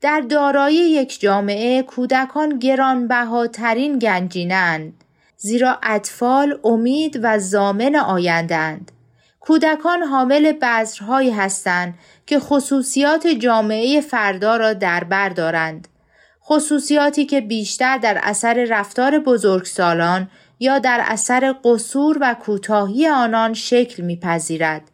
در 0.00 0.20
دارایی 0.20 0.76
یک 0.76 1.20
جامعه 1.20 1.82
کودکان 1.82 2.58
گرانبهاترین 2.58 3.98
گنجینند 3.98 5.04
زیرا 5.36 5.78
اطفال 5.82 6.60
امید 6.64 7.20
و 7.22 7.38
زامن 7.38 7.96
آیندند 7.96 8.92
کودکان 9.40 10.02
حامل 10.02 10.52
بذرهایی 10.52 11.30
هستند 11.30 11.94
که 12.26 12.38
خصوصیات 12.38 13.26
جامعه 13.26 14.00
فردا 14.00 14.56
را 14.56 14.72
در 14.72 15.04
بر 15.04 15.28
دارند. 15.28 15.88
خصوصیاتی 16.44 17.26
که 17.26 17.40
بیشتر 17.40 17.98
در 17.98 18.20
اثر 18.22 18.66
رفتار 18.70 19.18
بزرگسالان 19.18 20.30
یا 20.60 20.78
در 20.78 21.00
اثر 21.04 21.54
قصور 21.64 22.18
و 22.20 22.34
کوتاهی 22.34 23.08
آنان 23.08 23.54
شکل 23.54 24.02
میپذیرد. 24.02 24.90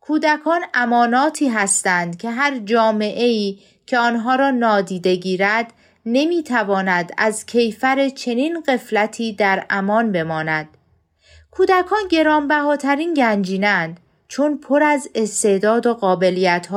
کودکان 0.00 0.60
اماناتی 0.74 1.48
هستند 1.48 2.16
که 2.16 2.30
هر 2.30 2.58
جامعه 2.58 3.24
ای 3.24 3.58
که 3.86 3.98
آنها 3.98 4.34
را 4.34 4.50
نادیده 4.50 5.16
گیرد 5.16 5.72
نمی‌تواند 6.06 7.12
از 7.18 7.46
کیفر 7.46 8.08
چنین 8.08 8.62
قفلتی 8.68 9.32
در 9.32 9.66
امان 9.70 10.12
بماند. 10.12 10.68
کودکان 11.50 12.08
گرانبهاترین 12.10 13.14
گنجینند 13.14 14.00
چون 14.28 14.58
پر 14.58 14.82
از 14.82 15.08
استعداد 15.14 15.86
و 15.86 15.94
قابلیت 15.94 16.68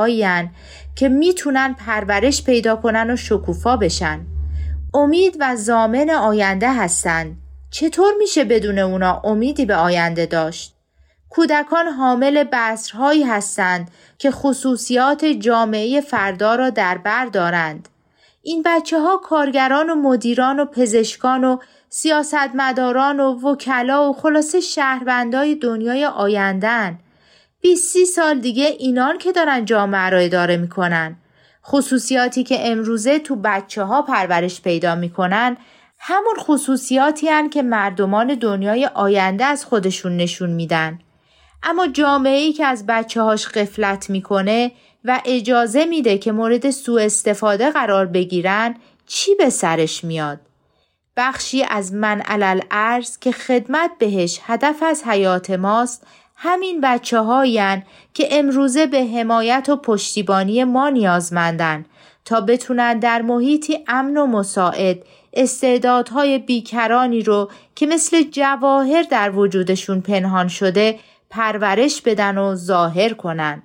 که 0.96 1.10
می‌تونن 1.10 1.74
پرورش 1.74 2.44
پیدا 2.44 2.76
کنن 2.76 3.10
و 3.10 3.16
شکوفا 3.16 3.78
بشن. 3.78 4.20
امید 4.94 5.38
و 5.40 5.56
زامن 5.56 6.10
آینده 6.10 6.74
هستند 6.74 7.38
چطور 7.72 8.14
میشه 8.20 8.44
بدون 8.44 8.80
اونا 8.80 9.22
امیدی 9.24 9.66
به 9.66 9.76
آینده 9.76 10.26
داشت؟ 10.26 10.76
کودکان 11.30 11.88
حامل 11.88 12.44
بسرهایی 12.44 13.24
هستند 13.24 13.92
که 14.18 14.32
خصوصیات 14.32 15.26
جامعه 15.26 16.02
فردا 16.02 16.56
را 16.56 16.70
در 16.70 16.98
بر 16.98 17.26
دارند. 17.26 17.90
این 18.42 18.64
بچه 18.66 19.00
ها 19.00 19.18
کارگران 19.18 19.90
و 19.90 19.96
مدیران 19.96 20.60
و 20.60 20.66
پزشکان 20.66 21.44
و 21.44 21.58
سیاستمداران 21.90 23.20
و 23.20 23.50
وکلا 23.50 24.10
و 24.10 24.14
خلاصه 24.14 24.60
شهروندای 24.60 25.56
دنیای 25.56 26.06
آیندن. 26.06 27.00
20 27.62 28.04
سال 28.04 28.40
دیگه 28.40 28.66
اینان 28.66 29.18
که 29.18 29.32
دارن 29.32 29.66
جامعه 29.66 30.10
را 30.10 30.18
اداره 30.18 30.58
می‌کنن. 30.58 31.16
خصوصیاتی 31.66 32.44
که 32.44 32.72
امروزه 32.72 33.20
تو 33.20 33.36
بچه 33.36 33.84
ها 33.84 34.02
پرورش 34.02 34.62
پیدا 34.62 34.96
می‌کنن 34.96 35.58
همون 36.00 36.36
خصوصیاتی 36.40 37.28
هن 37.28 37.50
که 37.50 37.62
مردمان 37.62 38.36
دنیای 38.36 38.86
آینده 38.86 39.46
از 39.46 39.66
خودشون 39.66 40.18
نشون 40.18 40.50
میدن. 40.50 41.00
اما 41.64 41.88
جامعه 41.88 42.38
ای 42.38 42.54
که 42.54 42.66
از 42.66 42.86
بچه 42.86 43.22
هاش 43.22 43.48
قفلت 43.48 44.10
می‌کنه 44.10 44.72
و 45.06 45.22
اجازه 45.26 45.86
میده 45.86 46.18
که 46.18 46.32
مورد 46.32 46.70
سوء 46.70 47.02
استفاده 47.02 47.72
قرار 47.72 48.06
بگیرن 48.06 48.76
چی 49.08 49.36
به 49.36 49.50
سرش 49.50 50.04
میاد؟ 50.04 50.40
بخشی 51.18 51.64
از 51.64 51.94
من 51.94 52.22
علل 52.22 52.62
ارز 52.72 53.18
که 53.18 53.32
خدمت 53.32 53.92
بهش 54.00 54.40
هدف 54.44 54.84
از 54.84 55.04
حیات 55.04 55.50
ماست 55.50 56.08
همین 56.36 56.82
بچه 56.82 57.22
که 58.14 58.28
امروزه 58.32 58.86
به 58.86 59.06
حمایت 59.06 59.70
و 59.70 59.76
پشتیبانی 59.76 60.64
ما 60.64 60.90
نیازمندن 60.90 61.86
تا 62.26 62.42
بتونن 62.42 63.00
در 63.00 63.22
محیطی 63.22 63.84
امن 63.88 64.18
و 64.18 64.26
مساعد 64.26 65.04
استعدادهای 65.34 66.38
بیکرانی 66.40 67.22
رو 67.22 67.52
که 67.76 67.86
مثل 67.86 68.24
جواهر 68.24 69.04
در 69.04 69.32
وجودشون 69.36 70.02
پنهان 70.02 70.48
شده 70.48 71.00
پرورش 71.30 72.02
بدن 72.02 72.38
و 72.38 72.56
ظاهر 72.56 73.14
کنن. 73.14 73.64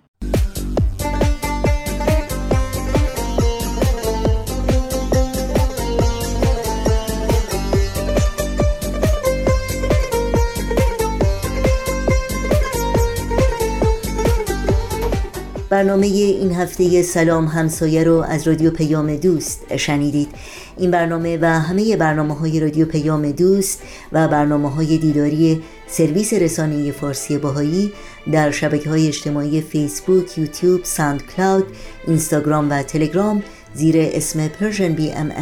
برنامه 15.75 16.07
این 16.07 16.53
هفته 16.53 17.03
سلام 17.03 17.47
همسایه 17.47 18.05
رو 18.05 18.25
از 18.29 18.49
رادیو 18.49 18.71
پیام 18.71 19.17
دوست 19.17 19.77
شنیدید. 19.77 20.29
این 20.77 20.91
برنامه 20.91 21.39
و 21.41 21.45
همه 21.45 21.97
برنامه 21.97 22.35
های 22.35 22.61
رادیو 22.61 22.87
پیام 22.87 23.31
دوست 23.31 23.83
و 24.13 24.29
برنامه 24.29 24.71
های 24.71 24.99
دیداری 24.99 25.63
سرویس 25.87 26.33
رسانه 26.33 26.93
فارسی 26.93 27.39
بهائی 27.39 27.93
در 28.33 28.51
شبکه 28.51 28.91
های 28.91 29.09
اجتماعی 29.09 29.61
فیسبوک، 29.61 30.39
یوتیوب، 30.39 30.85
SoundCloud، 30.85 31.67
اینستاگرام 32.07 32.71
و 32.71 32.83
تلگرام 32.83 33.43
زیر 33.75 33.95
اسم 33.99 34.49
Persian 34.49 34.93
BMS 34.93 35.33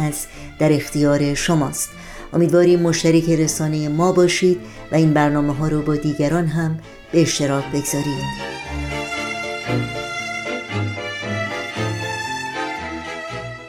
در 0.59 0.73
اختیار 0.73 1.33
شماست. 1.33 1.89
امیدواریم 2.33 2.79
مشترک 2.79 3.29
رسانه 3.29 3.89
ما 3.89 4.11
باشید 4.11 4.59
و 4.91 4.95
این 4.95 5.13
برنامه 5.13 5.53
ها 5.53 5.67
رو 5.67 5.81
با 5.81 5.95
دیگران 5.95 6.47
هم 6.47 6.79
به 7.11 7.21
اشتراک 7.21 7.65
بگذارید. 7.65 8.53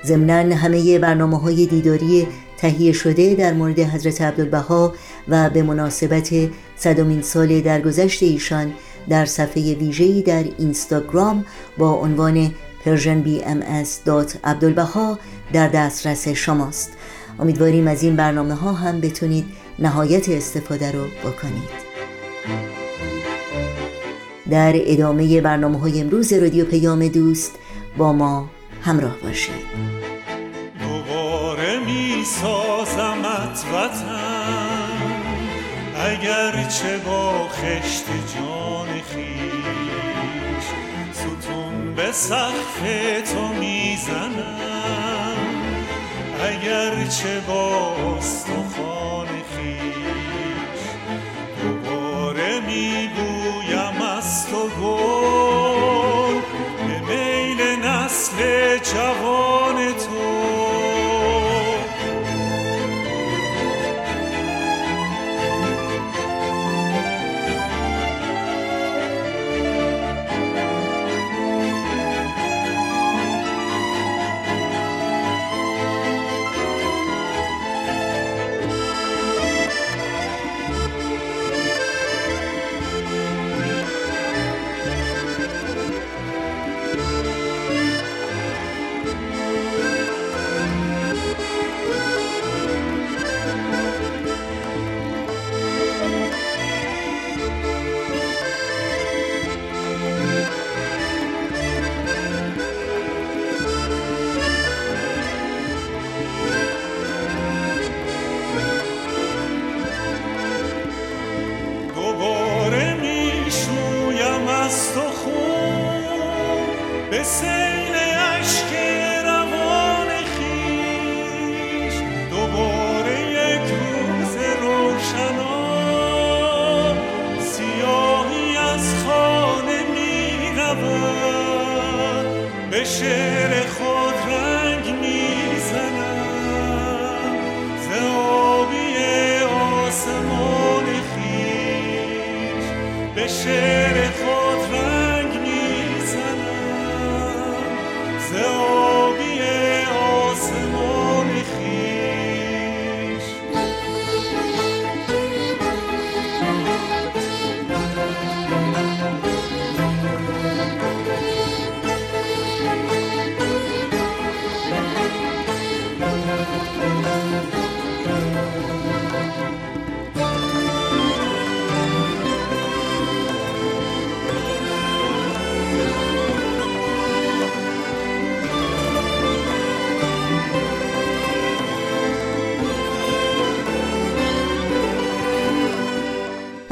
ضمنا 0.07 0.57
همه 0.57 0.99
برنامه 0.99 1.39
های 1.39 1.67
دیداری 1.67 2.27
تهیه 2.57 2.93
شده 2.93 3.35
در 3.35 3.53
مورد 3.53 3.81
حضرت 3.81 4.23
عبدالبها 4.23 4.95
و 5.29 5.51
به 5.51 5.63
مناسبت 5.63 6.31
صدمین 6.77 7.23
سال 7.23 7.61
درگذشت 7.61 8.23
ایشان 8.23 8.73
در 9.09 9.25
صفحه 9.25 9.75
ویژه‌ای 9.75 10.23
در 10.23 10.45
اینستاگرام 10.59 11.45
با 11.79 11.93
عنوان 11.93 12.51
persianbms.abdulbaha 12.85 15.19
در 15.53 15.69
دسترس 15.69 16.29
شماست. 16.29 16.93
امیدواریم 17.39 17.89
از 17.89 18.03
این 18.03 18.17
برنامه 18.17 18.55
ها 18.55 18.73
هم 18.73 19.01
بتونید 19.01 19.45
نهایت 19.79 20.29
استفاده 20.29 20.93
رو 20.93 21.05
بکنید. 21.05 21.85
در 24.51 24.73
ادامه 24.75 25.41
برنامه 25.41 25.79
های 25.79 26.01
امروز 26.01 26.33
رادیو 26.33 26.65
پیام 26.65 27.09
دوست 27.09 27.53
با 27.99 28.13
ما 28.13 28.51
همراه 28.85 29.17
باشید 29.17 29.95
سازمت 32.25 33.65
وطن 33.73 34.99
اگرچه 35.97 36.99
با 36.99 37.49
خشت 37.49 38.05
جان 38.35 38.89
خیش 38.89 40.65
ستون 41.13 41.95
به 41.95 42.13
سقف 42.13 42.81
تو 43.35 43.49
می‌زنم. 43.49 44.57
اگرچه 46.41 47.41
با 47.49 47.97
استخوان 48.19 49.24
deixa 58.95 59.13
voar. 59.15 59.44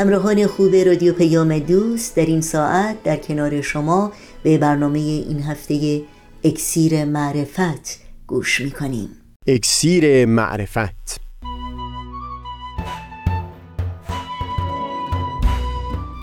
همراهان 0.02 0.46
خوب 0.46 0.74
رادیو 0.76 1.12
پیام 1.12 1.58
دوست 1.58 2.16
در 2.16 2.26
این 2.26 2.40
ساعت 2.40 3.02
در 3.02 3.16
کنار 3.16 3.60
شما 3.60 4.12
به 4.42 4.58
برنامه 4.58 4.98
این 4.98 5.42
هفته 5.42 6.02
اکسیر 6.44 7.04
معرفت 7.04 8.00
گوش 8.26 8.60
می‌کنیم. 8.60 9.08
اکسیر 9.46 10.26
معرفت. 10.26 11.20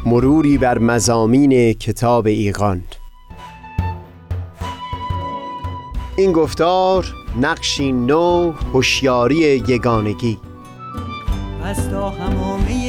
مروری 0.06 0.58
بر 0.58 0.78
مزامین 0.78 1.74
کتاب 1.74 2.28
ایقان 2.28 2.84
این 6.18 6.32
گفتار 6.32 7.13
نقشی 7.42 7.92
نو 7.92 8.52
هوشیاری 8.52 9.36
یگانگی. 9.68 10.39
از 11.63 11.89
تا 11.89 12.10
همامه 12.10 12.88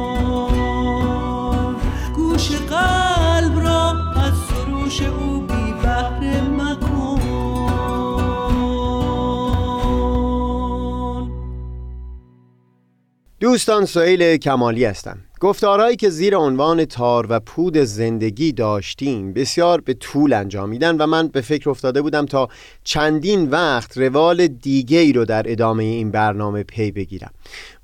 گوش 2.41 2.51
قلب 2.51 3.59
را 3.59 3.89
از 4.15 4.33
سروش 4.33 5.01
او 5.01 5.41
بی 5.41 5.73
بهره 5.81 6.41
مکن. 6.41 7.21
دوستان 13.39 13.85
سئیل 13.85 14.37
کمالی 14.37 14.85
هستم. 14.85 15.17
گفتارهایی 15.41 15.95
که 15.95 16.09
زیر 16.09 16.37
عنوان 16.37 16.85
تار 16.85 17.25
و 17.29 17.39
پود 17.39 17.77
زندگی 17.77 18.51
داشتیم 18.51 19.33
بسیار 19.33 19.81
به 19.81 19.93
طول 19.93 20.33
انجامیدن 20.33 20.97
و 20.97 21.07
من 21.07 21.27
به 21.27 21.41
فکر 21.41 21.69
افتاده 21.69 22.01
بودم 22.01 22.25
تا 22.25 22.49
چندین 22.83 23.49
وقت 23.49 23.97
روال 23.97 24.47
دیگه 24.47 24.97
ای 24.97 25.13
رو 25.13 25.25
در 25.25 25.51
ادامه 25.51 25.83
این 25.83 26.11
برنامه 26.11 26.63
پی 26.63 26.91
بگیرم. 26.91 27.31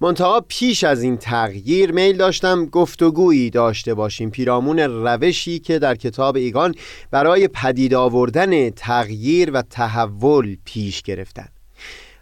منتها 0.01 0.45
پیش 0.47 0.83
از 0.83 1.03
این 1.03 1.17
تغییر 1.17 1.91
میل 1.91 2.17
داشتم 2.17 2.65
گفتگویی 2.65 3.49
داشته 3.49 3.93
باشیم. 3.93 4.29
پیرامون 4.29 4.79
روشی 4.79 5.59
که 5.59 5.79
در 5.79 5.95
کتاب 5.95 6.35
ایگان 6.35 6.75
برای 7.11 7.47
پدید 7.47 7.93
آوردن 7.93 8.69
تغییر 8.69 9.51
و 9.51 9.61
تحول 9.61 10.57
پیش 10.65 11.01
گرفتن. 11.01 11.56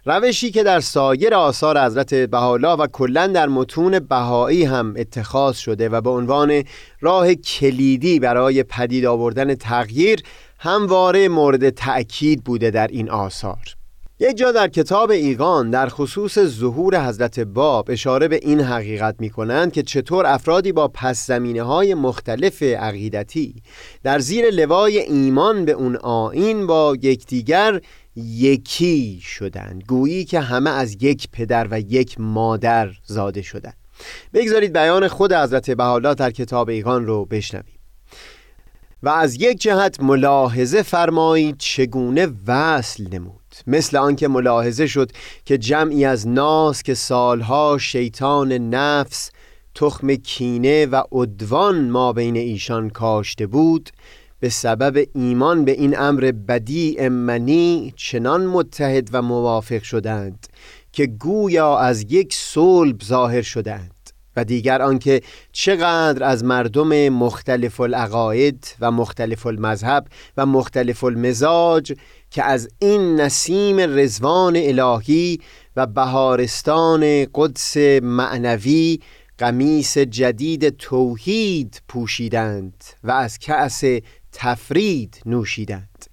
روشی 0.08 0.50
که 0.50 0.62
در 0.62 0.80
سایر 0.80 1.34
آثار 1.34 1.84
حضرت 1.84 2.14
بهاءالله 2.14 2.72
و 2.72 2.86
کلا 2.86 3.26
در 3.26 3.48
متون 3.48 3.98
بهایی 3.98 4.64
هم 4.64 4.94
اتخاذ 4.96 5.56
شده 5.56 5.88
و 5.88 6.00
به 6.00 6.10
عنوان 6.10 6.62
راه 7.00 7.34
کلیدی 7.34 8.20
برای 8.20 8.62
پدید 8.62 9.06
آوردن 9.06 9.54
تغییر 9.54 10.22
همواره 10.58 11.28
مورد 11.28 11.70
تأکید 11.70 12.44
بوده 12.44 12.70
در 12.70 12.86
این 12.86 13.10
آثار. 13.10 13.76
یک 14.20 14.36
جا 14.36 14.52
در 14.52 14.68
کتاب 14.68 15.10
ایگان 15.10 15.70
در 15.70 15.88
خصوص 15.88 16.38
ظهور 16.38 17.08
حضرت 17.08 17.40
باب 17.40 17.90
اشاره 17.90 18.28
به 18.28 18.36
این 18.42 18.60
حقیقت 18.60 19.14
می 19.18 19.30
کنند 19.30 19.72
که 19.72 19.82
چطور 19.82 20.26
افرادی 20.26 20.72
با 20.72 20.88
پس 20.88 21.26
زمینه 21.26 21.62
های 21.62 21.94
مختلف 21.94 22.62
عقیدتی 22.62 23.54
در 24.02 24.18
زیر 24.18 24.50
لوای 24.50 24.98
ایمان 24.98 25.64
به 25.64 25.72
اون 25.72 25.96
آین 25.96 26.66
با 26.66 26.96
یکدیگر 27.02 27.80
یکی 28.16 29.20
شدند. 29.22 29.84
گویی 29.88 30.24
که 30.24 30.40
همه 30.40 30.70
از 30.70 30.96
یک 31.02 31.28
پدر 31.32 31.68
و 31.70 31.80
یک 31.80 32.20
مادر 32.20 32.90
زاده 33.04 33.42
شدند. 33.42 33.76
بگذارید 34.34 34.72
بیان 34.72 35.08
خود 35.08 35.32
حضرت 35.32 35.70
بحالا 35.70 36.14
در 36.14 36.30
کتاب 36.30 36.68
ایگان 36.68 37.06
رو 37.06 37.24
بشنویم. 37.24 37.76
و 39.02 39.08
از 39.08 39.34
یک 39.34 39.60
جهت 39.60 40.00
ملاحظه 40.00 40.82
فرمایید 40.82 41.56
چگونه 41.58 42.28
وصل 42.46 43.06
نمود. 43.12 43.40
مثل 43.66 43.96
آنکه 43.96 44.28
ملاحظه 44.28 44.86
شد 44.86 45.10
که 45.44 45.58
جمعی 45.58 46.04
از 46.04 46.28
ناس 46.28 46.82
که 46.82 46.94
سالها 46.94 47.78
شیطان 47.78 48.52
نفس 48.52 49.30
تخم 49.74 50.14
کینه 50.14 50.86
و 50.86 51.02
عدوان 51.12 51.90
ما 51.90 52.12
بین 52.12 52.36
ایشان 52.36 52.90
کاشته 52.90 53.46
بود 53.46 53.90
به 54.40 54.48
سبب 54.48 55.06
ایمان 55.14 55.64
به 55.64 55.72
این 55.72 55.98
امر 55.98 56.32
بدی 56.48 56.96
امنی 56.98 57.92
چنان 57.96 58.46
متحد 58.46 59.08
و 59.12 59.22
موافق 59.22 59.82
شدند 59.82 60.46
که 60.92 61.06
گویا 61.06 61.78
از 61.78 62.12
یک 62.12 62.34
صلب 62.34 63.02
ظاهر 63.02 63.42
شدند 63.42 63.90
و 64.36 64.44
دیگر 64.44 64.82
آنکه 64.82 65.22
چقدر 65.52 66.24
از 66.24 66.44
مردم 66.44 67.08
مختلف 67.08 67.80
العقاید 67.80 68.76
و 68.80 68.90
مختلف 68.90 69.46
المذهب 69.46 70.06
و 70.36 70.46
مختلف 70.46 71.04
المزاج 71.04 71.92
که 72.30 72.42
از 72.42 72.68
این 72.78 73.20
نسیم 73.20 73.80
رزوان 73.80 74.56
الهی 74.56 75.40
و 75.76 75.86
بهارستان 75.86 77.26
قدس 77.34 77.76
معنوی 78.02 79.00
قمیس 79.38 79.98
جدید 79.98 80.68
توحید 80.68 81.82
پوشیدند 81.88 82.84
و 83.04 83.10
از 83.10 83.38
کأس 83.38 83.84
تفرید 84.38 85.22
نوشیدند. 85.26 86.06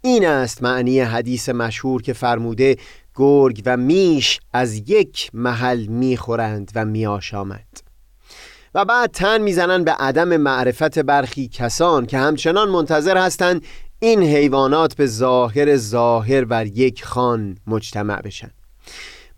این 0.00 0.26
است 0.26 0.62
معنی 0.62 1.00
حدیث 1.00 1.48
مشهور 1.48 2.02
که 2.02 2.12
فرموده 2.12 2.76
گرگ 3.14 3.62
و 3.66 3.76
میش 3.76 4.40
از 4.52 4.74
یک 4.74 5.30
محل 5.34 5.86
می‌خورند 5.86 6.72
و 6.74 6.84
میآشامد 6.84 7.66
و 8.74 8.84
بعد 8.84 9.10
تن 9.10 9.40
می‌زنند 9.40 9.84
به 9.84 9.92
عدم 9.92 10.36
معرفت 10.36 10.98
برخی 10.98 11.48
کسان 11.48 12.06
که 12.06 12.18
همچنان 12.18 12.68
منتظر 12.68 13.18
هستند 13.18 13.62
این 13.98 14.22
حیوانات 14.22 14.94
به 14.94 15.06
ظاهر 15.06 15.76
ظاهر 15.76 16.44
بر 16.44 16.66
یک 16.66 17.04
خان 17.04 17.58
مجتمع 17.66 18.22
بشن. 18.22 18.50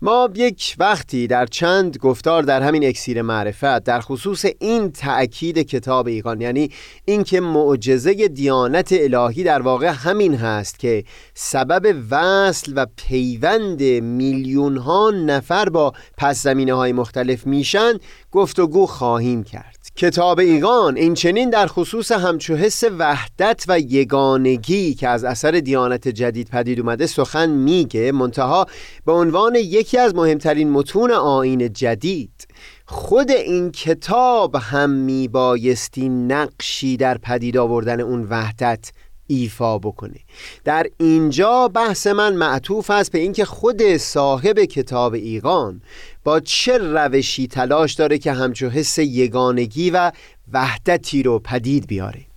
ما 0.03 0.29
یک 0.35 0.75
وقتی 0.79 1.27
در 1.27 1.45
چند 1.45 1.97
گفتار 1.97 2.43
در 2.43 2.61
همین 2.61 2.87
اکسیر 2.87 3.21
معرفت 3.21 3.83
در 3.83 4.01
خصوص 4.01 4.45
این 4.59 4.91
تأکید 4.91 5.57
کتاب 5.57 6.07
ایقان 6.07 6.41
یعنی 6.41 6.69
اینکه 7.05 7.41
معجزه 7.41 8.27
دیانت 8.27 8.89
الهی 8.91 9.43
در 9.43 9.61
واقع 9.61 9.87
همین 9.87 10.35
هست 10.35 10.79
که 10.79 11.03
سبب 11.33 11.95
وصل 12.11 12.73
و 12.75 12.85
پیوند 12.95 13.83
میلیون 14.03 14.77
ها 14.77 15.09
نفر 15.09 15.69
با 15.69 15.93
پس 16.17 16.43
زمینه 16.43 16.73
های 16.73 16.93
مختلف 16.93 17.47
میشن 17.47 17.93
گفتگو 18.31 18.85
خواهیم 18.85 19.43
کرد. 19.43 19.80
کتاب 20.01 20.39
ایگان 20.39 20.97
این 20.97 21.13
چنین 21.13 21.49
در 21.49 21.67
خصوص 21.67 22.11
همچو 22.11 22.55
حس 22.55 22.83
وحدت 22.99 23.65
و 23.67 23.79
یگانگی 23.79 24.93
که 24.93 25.07
از 25.07 25.23
اثر 25.23 25.51
دیانت 25.51 26.07
جدید 26.07 26.49
پدید 26.49 26.79
اومده 26.79 27.07
سخن 27.07 27.49
میگه 27.49 28.11
منتها 28.11 28.65
به 29.05 29.11
عنوان 29.11 29.55
یکی 29.55 29.97
از 29.97 30.15
مهمترین 30.15 30.69
متون 30.69 31.11
آین 31.11 31.73
جدید 31.73 32.47
خود 32.85 33.31
این 33.31 33.71
کتاب 33.71 34.55
هم 34.55 34.89
میبایستی 34.89 36.09
نقشی 36.09 36.97
در 36.97 37.17
پدید 37.17 37.57
آوردن 37.57 38.01
اون 38.01 38.27
وحدت 38.29 38.91
ایفا 39.31 39.77
بکنه 39.77 40.19
در 40.63 40.87
اینجا 40.97 41.67
بحث 41.67 42.07
من 42.07 42.33
معطوف 42.33 42.89
است 42.89 43.11
به 43.11 43.19
اینکه 43.19 43.45
خود 43.45 43.97
صاحب 43.97 44.59
کتاب 44.59 45.13
ایقان 45.13 45.81
با 46.23 46.39
چه 46.39 46.77
روشی 46.77 47.47
تلاش 47.47 47.93
داره 47.93 48.17
که 48.17 48.31
همچو 48.31 48.69
حس 48.69 48.97
یگانگی 48.97 49.89
و 49.89 50.11
وحدتی 50.53 51.23
رو 51.23 51.39
پدید 51.39 51.87
بیاره. 51.87 52.30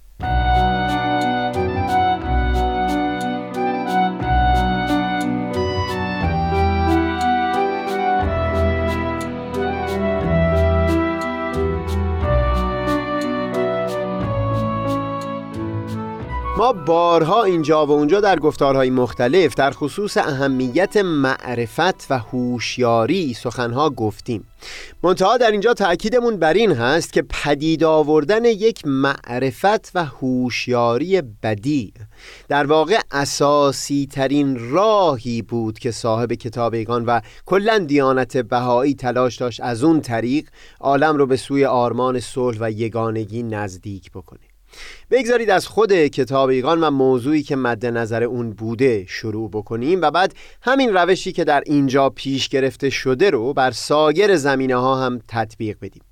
ما 16.64 16.72
بارها 16.72 17.44
اینجا 17.44 17.87
و 17.87 17.90
اونجا 17.90 18.20
در 18.20 18.38
گفتارهای 18.38 18.90
مختلف 18.90 19.55
در 19.55 19.70
خصوص 19.70 20.16
اهمیت 20.16 20.96
معرفت 20.96 22.07
و 22.11 22.18
هوشیاری 22.18 23.35
سخنها 23.35 23.90
گفتیم. 23.90 24.46
منتها 25.03 25.37
در 25.37 25.50
اینجا 25.50 25.74
تأکیدمون 25.74 26.37
بر 26.37 26.53
این 26.53 26.72
هست 26.72 27.12
که 27.12 27.22
پدید 27.22 27.85
آوردن 27.85 28.44
یک 28.44 28.87
معرفت 28.87 29.90
و 29.94 30.05
هوشیاری 30.05 31.22
بدی 31.22 31.92
در 32.48 32.66
واقع 32.66 32.98
اساسی 33.11 34.09
ترین 34.12 34.70
راهی 34.70 35.42
بود 35.42 35.79
که 35.79 35.90
صاحب 35.90 36.33
کتابیگان 36.33 37.05
و 37.05 37.20
کلا 37.46 37.79
دیانت 37.79 38.37
بهایی 38.37 38.94
تلاش 38.94 39.37
داشت 39.37 39.61
از 39.61 39.85
اون 39.85 40.00
طریق 40.00 40.48
عالم 40.81 41.16
رو 41.16 41.27
به 41.27 41.37
سوی 41.37 41.64
آرمان 41.64 42.20
صلح 42.20 42.59
و 42.61 42.70
یگانگی 42.70 43.42
نزدیک 43.42 44.11
بکنه. 44.11 44.53
بگذارید 45.10 45.50
از 45.50 45.66
خود 45.66 45.92
کتاب 45.92 46.48
ایقان 46.48 46.80
و 46.80 46.90
موضوعی 46.90 47.42
که 47.42 47.56
مد 47.56 47.87
نظر 47.87 48.22
اون 48.22 48.50
بوده 48.50 49.04
شروع 49.08 49.50
بکنیم 49.50 50.02
و 50.02 50.10
بعد 50.10 50.34
همین 50.62 50.94
روشی 50.94 51.32
که 51.32 51.44
در 51.44 51.62
اینجا 51.66 52.10
پیش 52.10 52.48
گرفته 52.48 52.90
شده 52.90 53.30
رو 53.30 53.52
بر 53.52 53.70
سایر 53.70 54.37
زمینه 54.37 54.76
ها 54.76 54.96
هم 54.96 55.20
تطبیق 55.28 55.76
بدیم. 55.82 56.02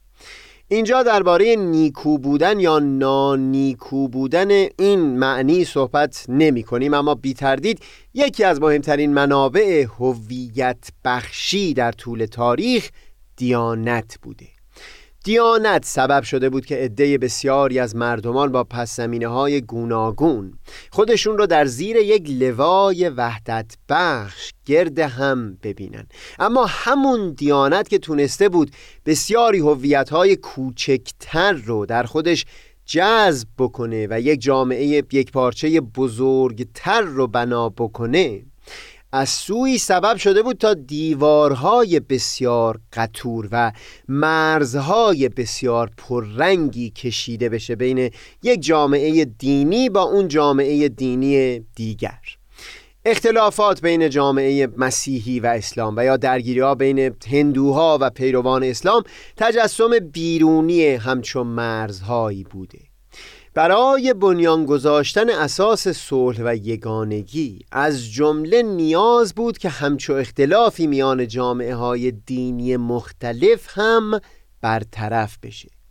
اینجا 0.73 1.03
درباره 1.03 1.57
نیکو 1.57 2.19
بودن 2.19 2.61
یا 2.61 2.79
نانیکو 2.79 4.09
بودن 4.09 4.51
این 4.79 5.01
معنی 5.01 5.65
صحبت 5.65 6.25
نمی 6.29 6.63
کنیم 6.63 6.95
اما 6.95 7.15
بی 7.15 7.35
تردید 7.35 7.81
یکی 8.15 8.45
از 8.45 8.61
مهمترین 8.61 9.15
منابع 9.15 9.87
هویت 9.99 10.89
بخشی 11.05 11.75
در 11.75 11.93
طول 11.93 12.27
تاریخ 12.27 12.91
دیانت 13.37 14.19
بوده. 14.23 14.52
دیانت 15.25 15.85
سبب 15.85 16.23
شده 16.23 16.51
بود 16.51 16.67
که 16.67 16.77
عده 16.77 17.19
بسیاری 17.19 17.79
از 17.79 17.97
مردمان 17.97 18.53
با 18.53 18.65
پس 18.65 18.97
زمینه 18.97 19.29
های 19.29 19.61
گوناگون 19.61 20.59
خودشون 20.91 21.39
رو 21.39 21.47
در 21.47 21.65
زیر 21.65 21.97
یک 21.97 22.31
لوای 22.31 23.09
وحدت 23.09 23.77
بخش 23.89 24.53
گرد 24.67 24.99
هم 24.99 25.59
ببینن. 25.63 26.07
اما 26.39 26.67
همون 26.69 27.33
دیانت 27.33 27.89
که 27.89 27.99
تونسته 27.99 28.49
بود 28.49 28.71
بسیاری 29.07 29.59
هویت 29.59 30.11
های 30.11 30.37
کوچکتر 30.37 31.53
رو 31.53 31.87
در 31.87 32.03
خودش 32.03 32.45
جذب 32.87 33.49
بکنه 33.59 34.07
و 34.11 34.21
یک 34.21 34.41
جامعه 34.41 34.87
یک 35.13 35.33
پارچه 35.33 35.81
بزرگتر 35.81 37.01
رو 37.01 37.27
بنا 37.27 37.69
بکنه 37.69 38.43
از 39.15 39.29
سوی 39.29 39.79
سبب 39.79 40.17
شده 40.17 40.43
بود 40.43 40.57
تا 40.57 40.75
دیوارهای 40.75 42.01
بسیار 42.01 42.81
قطور 42.93 43.49
و 43.53 43.73
مرزهای 44.09 45.29
بسیار 45.29 45.91
پررنگی 45.97 46.91
کشیده 46.91 47.49
بشه 47.49 47.77
بین 47.77 48.11
یک 48.43 48.61
جامعه 48.63 49.25
دینی 49.25 49.89
با 49.89 50.03
اون 50.03 50.29
جامعه 50.29 50.89
دینی 50.89 51.61
دیگر. 51.75 52.21
اختلافات 53.05 53.81
بین 53.81 54.11
جامعه 54.11 54.69
مسیحی 54.77 55.41
و 55.41 55.47
اسلام 55.47 55.95
و 55.97 56.05
یا 56.05 56.17
درگیری 56.17 56.61
ها 56.61 56.75
بین 56.75 57.15
هندوها 57.31 57.99
و 58.01 58.11
پیروان 58.11 58.65
اسلام 58.65 59.03
تجسم 59.37 59.99
بیرونی 59.99 60.85
همچون 60.85 61.47
مرزهایی 61.47 62.45
بوده. 62.45 62.92
برای 63.55 64.15
بنیان 64.15 64.67
گذاشتن 64.67 65.31
اساس 65.31 65.89
صلح 65.89 66.41
و 66.45 66.57
یگانگی 66.57 67.61
از 67.73 68.13
جمله 68.13 68.63
نیاز 68.63 69.35
بود 69.35 69.59
که 69.59 69.69
همچو 69.69 70.13
اختلافی 70.13 70.87
میان 70.87 71.29
جامعه 71.29 71.75
های 71.75 72.11
دینی 72.11 72.77
مختلف 72.77 73.79
هم 73.79 74.21
برطرف 74.61 75.39
بشه. 75.43 75.82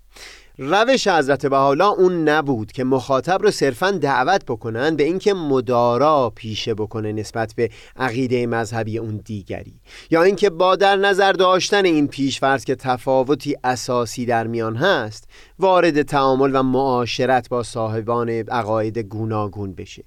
روش 0.58 1.08
حضرت 1.08 1.46
بحالا 1.46 1.88
اون 1.88 2.30
نبود 2.30 2.72
که 2.72 2.84
مخاطب 2.84 3.42
رو 3.42 3.52
صرفا 3.52 3.92
دعوت 3.92 4.46
بکنن 4.46 4.96
به 4.96 5.04
اینکه 5.04 5.34
مدارا 5.34 6.32
پیشه 6.36 6.74
بکنه 6.74 7.14
نسبت 7.14 7.54
به 7.56 7.70
عقیده 7.96 8.48
مذهبی 8.48 8.98
اون 8.98 9.22
دیگری. 9.26 9.80
یا 10.12 10.24
اینکه 10.24 10.50
با 10.50 10.76
در 10.76 10.96
نظر 10.96 11.32
داشتن 11.32 11.86
این 11.86 12.08
پیشفرض 12.08 12.66
که 12.66 12.76
تفاوتی 12.76 13.56
اساسی 13.64 14.26
در 14.26 14.48
میان 14.48 14.76
هست 14.76 15.24
وارد 15.60 16.02
تعامل 16.02 16.52
و 16.54 16.64
معاشرت 16.64 17.50
با 17.50 17.64
صاحبان 17.64 18.30
عقاید 18.30 18.98
گوناگون 18.98 19.74
بشه. 19.74 20.04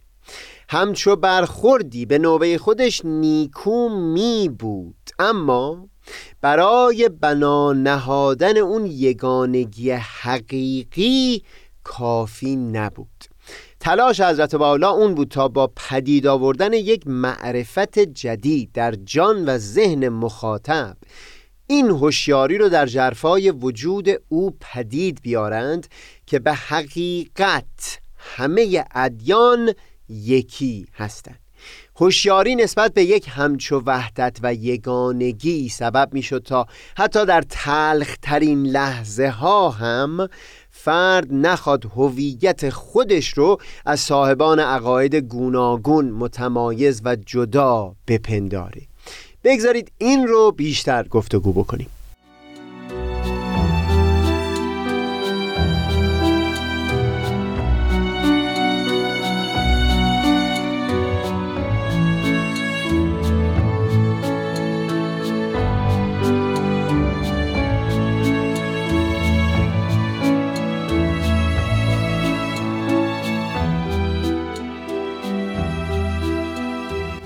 همچو 0.68 1.16
برخوردی 1.16 2.06
به 2.06 2.18
نوبه 2.18 2.58
خودش 2.58 3.04
نیکو 3.04 3.88
می 3.88 4.48
بود 4.58 5.03
اما 5.18 5.88
برای 6.40 7.08
بنا 7.08 7.72
نهادن 7.72 8.56
اون 8.56 8.86
یگانگی 8.86 9.90
حقیقی 9.90 11.42
کافی 11.84 12.56
نبود. 12.56 13.24
تلاش 13.80 14.20
حضرت 14.20 14.54
بالا 14.54 14.90
اون 14.90 15.14
بود 15.14 15.28
تا 15.28 15.48
با 15.48 15.72
پدید 15.76 16.26
آوردن 16.26 16.72
یک 16.72 17.06
معرفت 17.06 17.98
جدید 17.98 18.72
در 18.72 18.94
جان 18.94 19.44
و 19.44 19.58
ذهن 19.58 20.08
مخاطب 20.08 20.96
این 21.66 21.90
هوشیاری 21.90 22.58
رو 22.58 22.68
در 22.68 22.86
جرفای 22.86 23.50
وجود 23.50 24.08
او 24.28 24.56
پدید 24.60 25.20
بیارند 25.22 25.86
که 26.26 26.38
به 26.38 26.52
حقیقت 26.52 28.00
همه 28.16 28.84
ادیان 28.94 29.72
یکی 30.08 30.86
هستند. 30.94 31.43
هوشیاری 31.96 32.54
نسبت 32.54 32.94
به 32.94 33.04
یک 33.04 33.26
همچو 33.28 33.82
وحدت 33.86 34.38
و 34.42 34.54
یگانگی 34.54 35.68
سبب 35.68 36.08
می 36.12 36.22
شد 36.22 36.42
تا 36.42 36.66
حتی 36.96 37.26
در 37.26 37.42
تلخ 37.50 38.16
ترین 38.22 38.66
لحظه 38.66 39.28
ها 39.28 39.70
هم 39.70 40.28
فرد 40.70 41.26
نخواد 41.30 41.84
هویت 41.84 42.70
خودش 42.70 43.28
رو 43.28 43.58
از 43.86 44.00
صاحبان 44.00 44.60
عقاید 44.60 45.14
گوناگون 45.14 46.10
متمایز 46.10 47.00
و 47.04 47.16
جدا 47.16 47.94
بپنداره. 48.08 48.82
بگذارید 49.44 49.92
این 49.98 50.26
رو 50.26 50.52
بیشتر 50.52 51.08
گفتگو 51.08 51.52
بکنیم. 51.52 51.88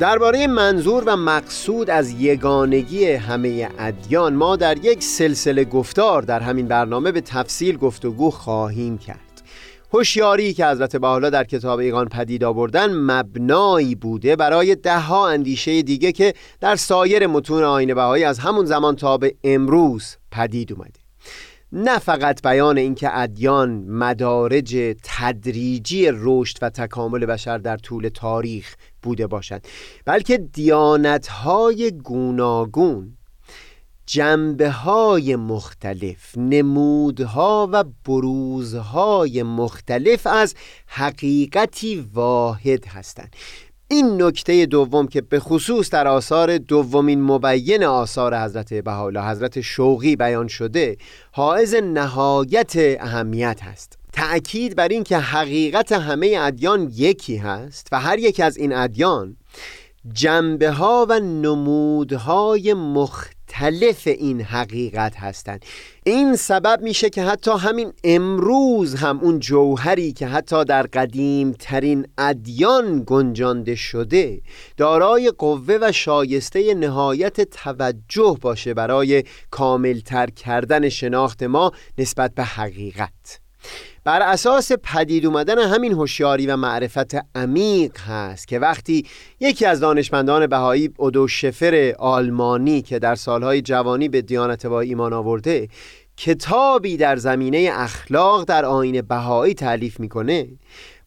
درباره 0.01 0.47
منظور 0.47 1.05
و 1.07 1.17
مقصود 1.17 1.91
از 1.91 2.11
یگانگی 2.11 3.07
همه 3.07 3.69
ادیان 3.79 4.35
ما 4.35 4.57
در 4.57 4.85
یک 4.85 5.03
سلسله 5.03 5.65
گفتار 5.65 6.23
در 6.23 6.41
همین 6.41 6.69
برنامه 6.69 7.13
به 7.13 7.21
تفصیل 7.21 7.77
گفتگو 7.77 8.31
خواهیم 8.31 8.99
کرد. 8.99 9.43
هوشیاری 9.93 10.53
که 10.53 10.67
حضرت 10.67 10.97
بحالا 10.97 11.31
در 11.31 11.45
کتاب 11.45 11.79
ایقان 11.79 12.09
پدید 12.09 12.45
آوردن 12.45 12.93
مبنایی 12.93 13.95
بوده 13.95 14.37
برای 14.37 14.75
دهها 14.75 15.29
اندیشه 15.29 15.83
دیگه 15.83 16.13
که 16.13 16.35
در 16.61 16.77
سایر 16.77 17.27
متون 17.27 17.63
آین 17.63 17.95
بهایی 17.95 18.25
از 18.25 18.39
همون 18.39 18.67
زمان 18.67 18.97
تا 18.97 19.19
به 19.19 19.35
امروز 19.45 20.17
پدید 20.31 20.73
اومده. 20.73 21.01
نه 21.73 21.99
فقط 21.99 22.43
بیان 22.43 22.79
اینکه 22.79 23.19
ادیان 23.19 23.85
مدارج 23.89 24.97
تدریجی 25.05 26.09
رشد 26.13 26.59
و 26.63 26.71
تکامل 26.71 27.27
بشر 27.27 27.59
در 27.59 27.77
طول 27.77 28.09
تاریخ 28.09 28.75
بوده 29.03 29.27
باشد. 29.27 29.63
بلکه 30.05 30.39
دیانتهای 30.39 31.91
گوناگون 31.91 33.19
جنبه 34.07 34.71
های 34.71 35.37
مختلف 35.37 36.39
نمودها 36.39 37.69
و 37.73 37.85
بروزهای 38.05 39.43
مختلف 39.43 40.27
از 40.27 40.55
حقیقتی 40.87 42.09
واحد 42.15 42.87
هستند. 42.87 43.37
این 43.89 44.23
نکته 44.23 44.67
دوم 44.67 45.09
که 45.09 45.21
به 45.21 45.41
خصوص 45.41 45.91
در 45.91 46.09
آثار 46.09 46.59
دومین 46.59 47.23
مبین 47.23 47.85
آثار 47.85 48.45
حضرت 48.45 48.75
بهاءالله 48.75 49.31
حضرت 49.31 49.61
شوقی 49.61 50.17
بیان 50.17 50.49
شده 50.49 50.97
حائز 51.33 51.75
نهایت 51.75 52.73
اهمیت 52.77 53.63
هست. 53.63 53.98
تأکید 54.19 54.77
بر 54.77 54.89
این 54.89 55.05
که 55.05 55.19
حقیقت 55.19 55.93
همه 55.93 56.37
ادیان 56.41 56.93
یکی 56.95 57.37
هست 57.37 57.89
و 57.93 58.01
هر 58.01 58.19
یک 58.19 58.41
از 58.41 58.57
این 58.57 58.73
ادیان 58.73 59.37
جنبه 60.13 60.71
ها 60.71 61.07
و 61.09 61.21
نمودهای 61.21 62.75
مختلف 62.75 64.07
این 64.07 64.41
حقیقت 64.41 65.17
هستند. 65.17 65.65
این 66.05 66.37
سبب 66.37 66.81
میشه 66.83 67.11
که 67.11 67.23
حتی 67.23 67.51
همین 67.51 67.93
امروز 68.05 68.95
هم 68.95 69.21
اون 69.21 69.39
جوهری 69.39 70.13
که 70.13 70.27
حتی 70.27 70.65
در 70.65 70.83
قدیم 70.83 71.53
ترین 71.53 72.07
ادیان 72.19 73.03
گنجانده 73.07 73.75
شده 73.75 74.41
دارای 74.77 75.33
قوه 75.39 75.79
و 75.81 75.93
شایسته 75.93 76.75
نهایت 76.75 77.41
توجه 77.41 78.39
باشه 78.41 78.75
برای 78.75 79.25
کاملتر 79.51 80.31
کردن 80.31 80.89
شناخت 80.89 81.43
ما 81.43 81.73
نسبت 81.99 82.35
به 82.35 82.45
حقیقت. 82.45 83.41
بر 84.09 84.23
اساس 84.23 84.73
پدید 84.73 85.27
اومدن 85.27 85.59
همین 85.59 85.93
هوشیاری 85.93 86.47
و 86.47 86.57
معرفت 86.57 87.15
عمیق 87.35 87.99
هست 88.01 88.49
که 88.49 88.59
وقتی 88.59 89.07
یکی 89.41 89.67
از 89.67 89.81
دانشمندان 89.81 90.47
بهایی 90.47 90.91
اودو 90.97 91.29
شفر 91.29 91.95
آلمانی 91.99 92.83
که 92.83 92.99
در 92.99 93.15
سالهای 93.15 93.63
جوانی 93.63 94.09
به 94.09 94.23
دیانت 94.23 94.67
با 94.67 94.81
ایمان 94.81 95.13
آورده 95.13 95.69
کتابی 96.17 96.97
در 96.97 97.17
زمینه 97.17 97.71
اخلاق 97.73 98.45
در 98.45 98.65
آین 98.65 99.03
بهایی 99.03 99.55
تعلیف 99.55 100.01
می‌کنه 100.01 100.47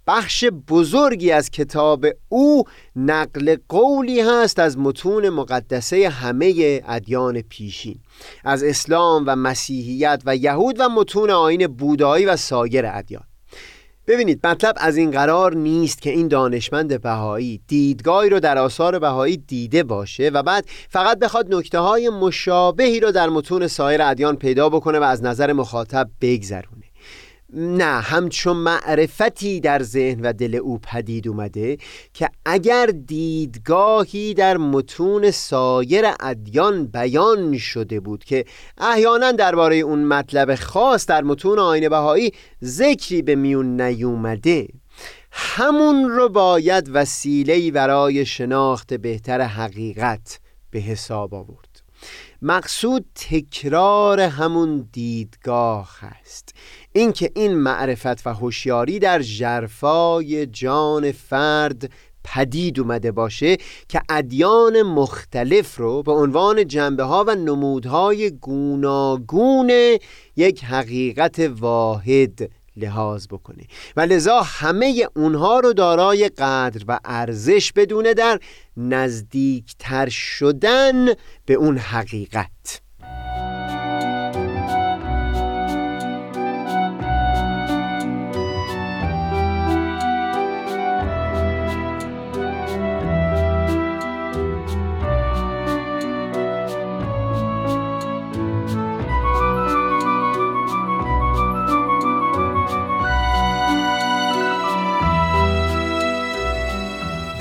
بخش 0.08 0.46
بزرگی 0.68 1.32
از 1.32 1.50
کتاب 1.50 2.06
او 2.30 2.64
نقل 2.96 3.56
قولی 3.70 4.22
هست 4.22 4.60
از 4.60 4.78
متون 4.78 5.30
مقدسه 5.30 6.10
همه 6.10 6.82
ادیان 6.88 7.42
پیشین. 7.42 8.00
از 8.44 8.64
اسلام 8.64 9.24
و 9.28 9.36
مسیحیت 9.36 10.22
و 10.26 10.36
یهود 10.36 10.76
و 10.80 10.90
متون 10.90 11.30
آین 11.30 11.68
بودایی 11.68 12.26
و 12.26 12.36
سایر 12.36 12.86
ادیان. 12.88 13.24
ببینید 14.08 14.48
مطلب 14.48 14.76
از 14.78 14.98
این 14.98 15.12
قرار 15.12 15.56
نیست 15.56 16.02
که 16.02 16.10
این 16.10 16.28
دانشمند 16.28 17.02
بهایی 17.02 17.62
دیدگاهی 17.68 18.30
رو 18.30 18.40
در 18.40 18.58
آثار 18.58 19.00
بهایی 19.00 19.38
دیده 19.38 19.84
باشه 19.84 20.30
و 20.30 20.44
بعد 20.44 20.66
فقط 20.90 21.20
بخواد 21.20 21.56
نکته 21.56 21.80
های 21.80 22.10
مشابهی 22.10 23.00
رو 23.00 23.12
در 23.12 23.30
متون 23.30 23.68
سایر 23.68 24.02
ادیان 24.02 24.36
پیدا 24.36 24.70
بکنه 24.70 25.00
و 25.00 25.04
از 25.04 25.24
نظر 25.24 25.54
مخاطب 25.54 26.10
بگذرونه. 26.22 26.91
نه 27.54 28.02
همچون 28.02 28.58
معرفتی 28.58 29.60
در 29.60 29.84
ذهن 29.84 30.22
و 30.22 30.34
دل 30.34 30.56
او 30.56 30.80
پدید 30.80 31.28
اومده 31.28 31.78
که 32.14 32.30
اگر 32.46 32.86
دیدگاهی 32.86 34.34
در 34.34 34.58
متون 34.58 35.32
سایر 35.32 36.06
ادیان 36.20 36.86
بیان 36.86 37.58
شده 37.58 38.00
بود 38.00 38.24
که 38.24 38.46
احیانا 38.78 39.32
درباره 39.32 39.76
اون 39.76 40.04
مطلب 40.04 40.56
خاص 40.56 41.06
در 41.06 41.24
متون 41.24 41.60
آین 41.60 41.90
بهایی 41.90 42.34
ذکری 42.64 43.22
به 43.22 43.36
میون 43.36 43.82
نیومده. 43.82 44.68
همون 45.32 46.10
رو 46.10 46.30
باید 46.30 46.90
وسیله‌ای 46.94 47.72
برای 47.72 48.26
شناخت 48.26 48.94
بهتر 48.94 49.42
حقیقت 49.42 50.40
به 50.72 50.80
حساب 50.80 51.34
آورد. 51.34 51.71
مقصود 52.44 53.06
تکرار 53.16 54.20
همون 54.20 54.90
دیدگاه 54.92 55.98
است. 56.02 56.56
اینکه 56.94 57.32
این 57.36 57.56
معرفت 57.56 58.28
و 58.28 58.34
هوشیاری 58.34 59.00
در 59.00 59.22
جرفای 59.22 60.46
جان 60.46 61.12
فرد 61.12 61.92
پدید 62.24 62.80
اومده 62.80 63.12
باشه 63.12 63.58
که 63.90 64.02
ادیان 64.10 64.82
مختلف 64.82 65.78
رو 65.78 66.04
به 66.04 66.12
عنوان 66.12 66.68
جنبه 66.68 67.04
ها 67.04 67.26
و 67.28 67.36
نمودهای 67.36 68.32
گوناگون 68.32 69.72
یک 70.36 70.64
حقیقت 70.64 71.40
واحد 71.40 72.50
لحاظ 72.78 73.28
بکنه 73.28 73.64
و 73.96 74.02
لذا 74.02 74.42
همه 74.42 75.08
اونها 75.16 75.60
رو 75.60 75.74
دارای 75.74 76.30
قدر 76.30 76.84
و 76.88 77.00
ارزش 77.06 77.72
بدونه 77.72 78.14
در 78.14 78.40
نزدیکتر 78.78 80.10
شدن 80.10 81.06
به 81.46 81.54
اون 81.54 81.78
حقیقت. 81.78 82.82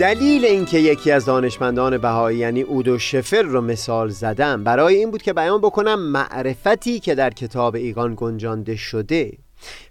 دلیل 0.00 0.44
اینکه 0.44 0.78
یکی 0.78 1.10
از 1.10 1.24
دانشمندان 1.24 1.98
بهایی 1.98 2.38
یعنی 2.38 2.62
اودو 2.62 2.98
شفر 2.98 3.42
رو 3.42 3.60
مثال 3.60 4.08
زدم. 4.08 4.64
برای 4.64 4.94
این 4.94 5.10
بود 5.10 5.22
که 5.22 5.32
بیان 5.32 5.60
بکنم 5.60 6.00
معرفتی 6.00 7.00
که 7.00 7.14
در 7.14 7.30
کتاب 7.30 7.74
ایگان 7.74 8.14
گنجانده 8.16 8.76
شده. 8.76 9.32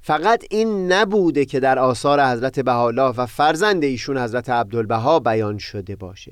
فقط 0.01 0.43
این 0.49 0.91
نبوده 0.91 1.45
که 1.45 1.60
در 1.60 1.80
آثار 1.80 2.26
حضرت 2.26 2.60
بهاءالله 2.60 3.16
و 3.18 3.26
فرزند 3.26 3.84
ایشون 3.84 4.18
حضرت 4.18 4.49
عبدالبها 4.49 5.20
بیان 5.20 5.57
شده 5.57 5.95
باشه. 5.95 6.32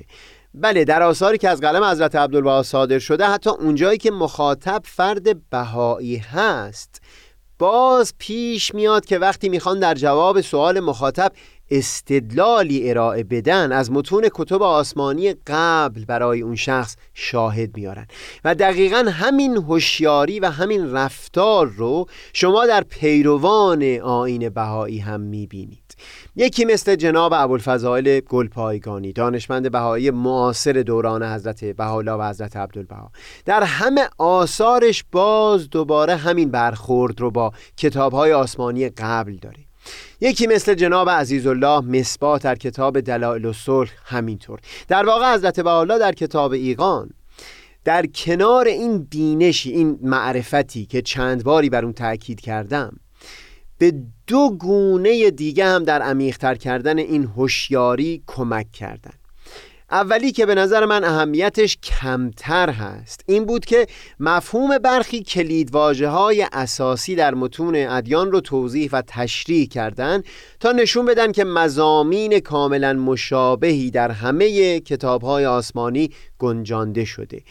بله 0.54 0.84
در 0.84 1.02
آثاری 1.02 1.38
که 1.38 1.48
از 1.48 1.60
قلم 1.60 1.84
حضرت 1.84 2.16
عبدالبها 2.16 2.62
صادر 2.62 2.98
شده 2.98 3.24
حتی 3.24 3.50
اونجایی 3.50 3.98
که 3.98 4.10
مخاطب 4.10 4.82
فرد 4.84 5.50
بهایی 5.50 6.16
هست 6.16 7.00
باز 7.58 8.14
پیش 8.18 8.74
میاد 8.74 9.04
که 9.04 9.18
وقتی 9.18 9.48
می‌خوان 9.48 9.80
در 9.80 9.94
جواب 9.94 10.40
سوال 10.40 10.80
مخاطب 10.80 11.32
استدلالی 11.70 12.90
ارائه 12.90 13.24
بدن 13.24 13.72
از 13.72 13.92
متون 13.92 14.28
کتب 14.34 14.62
آسمانی 14.62 15.34
قبل 15.46 16.04
برای 16.04 16.40
اون 16.40 16.56
شخص 16.56 16.96
شاهد 17.14 17.76
میارن 17.76 18.06
و 18.44 18.54
دقیقا 18.54 19.04
همین 19.10 19.56
هوشیاری 19.56 20.40
و 20.40 20.46
همین 20.46 20.92
رفتار 20.92 21.66
رو 21.66 22.06
شما 22.32 22.66
در 22.66 22.80
پیروان 22.80 23.82
آین 23.98 24.48
بهایی 24.48 24.98
هم 24.98 25.20
می‌بینید. 25.20 25.96
یکی 26.36 26.64
مثل 26.64 26.96
جناب 26.96 27.32
ابوالفضائل 27.34 28.20
گلپایگانی 28.20 29.12
دانشمند 29.12 29.70
بهایی 29.70 30.10
معاصر 30.10 30.72
دوران 30.72 31.22
حضرت 31.22 31.64
بهاءالله 31.64 32.12
و 32.12 32.28
حضرت 32.28 32.56
عبدالبها. 32.56 33.10
در 33.44 33.62
همه 33.62 34.08
آثارش 34.18 35.04
باز 35.12 35.70
دوباره 35.70 36.16
همین 36.16 36.50
برخورد 36.50 37.20
رو 37.20 37.30
با 37.30 37.52
کتابهای 37.76 38.32
آسمانی 38.32 38.88
قبل 38.88 39.36
داره 39.36 39.67
یکی 40.20 40.46
مثل 40.46 40.74
جناب 40.74 41.10
عزیزالله 41.10 41.80
مصباح 41.80 42.38
در 42.38 42.54
کتاب 42.54 43.00
دلائل 43.00 43.44
و 43.44 43.52
صلح 43.52 43.90
همینطور. 44.04 44.60
در 44.88 45.06
واقع 45.06 45.34
حضرت 45.34 45.60
بهاءالله 45.60 45.98
در 45.98 46.12
کتاب 46.12 46.52
ایقان 46.52 47.10
در 47.84 48.06
کنار 48.06 48.66
این 48.66 48.98
بینشی 48.98 49.70
این 49.70 49.98
معرفتی 50.02 50.86
که 50.86 51.02
چند 51.02 51.44
باری 51.44 51.70
بر 51.70 51.84
اون 51.84 51.92
تاکید 51.92 52.40
کردم 52.40 52.96
به 53.78 53.94
دو 54.26 54.50
گونه 54.50 55.30
دیگه 55.30 55.64
هم 55.64 55.84
در 55.84 56.02
عمیقتر 56.02 56.54
کردن 56.54 56.98
این 56.98 57.24
هوشیاری 57.24 58.22
کمک 58.26 58.72
کردن. 58.72 59.12
اولی 59.90 60.32
که 60.32 60.46
به 60.46 60.54
نظر 60.54 60.84
من 60.84 61.04
اهمیتش 61.04 61.76
کمتر 61.76 62.70
هست 62.70 63.20
این 63.26 63.44
بود 63.44 63.64
که 63.64 63.86
مفهوم 64.20 64.78
برخی 64.78 65.22
کلیدواجه 65.22 66.08
های 66.08 66.46
اساسی 66.52 67.14
در 67.14 67.34
متون 67.34 67.76
ادیان 67.76 68.32
رو 68.32 68.40
توضیح 68.40 68.90
و 68.92 69.02
تشریح 69.06 69.68
کردن 69.68 70.22
تا 70.60 70.72
نشون 70.72 71.06
بدن 71.06 71.32
که 71.32 71.44
مزامین 71.44 72.40
کاملا 72.40 72.92
مشابهی 72.92 73.90
در 73.90 74.10
همه 74.10 74.80
کتاب 74.80 75.22
های 75.22 75.46
آسمانی 75.46 76.10
گنجانده 76.38 77.04
شده. 77.04 77.42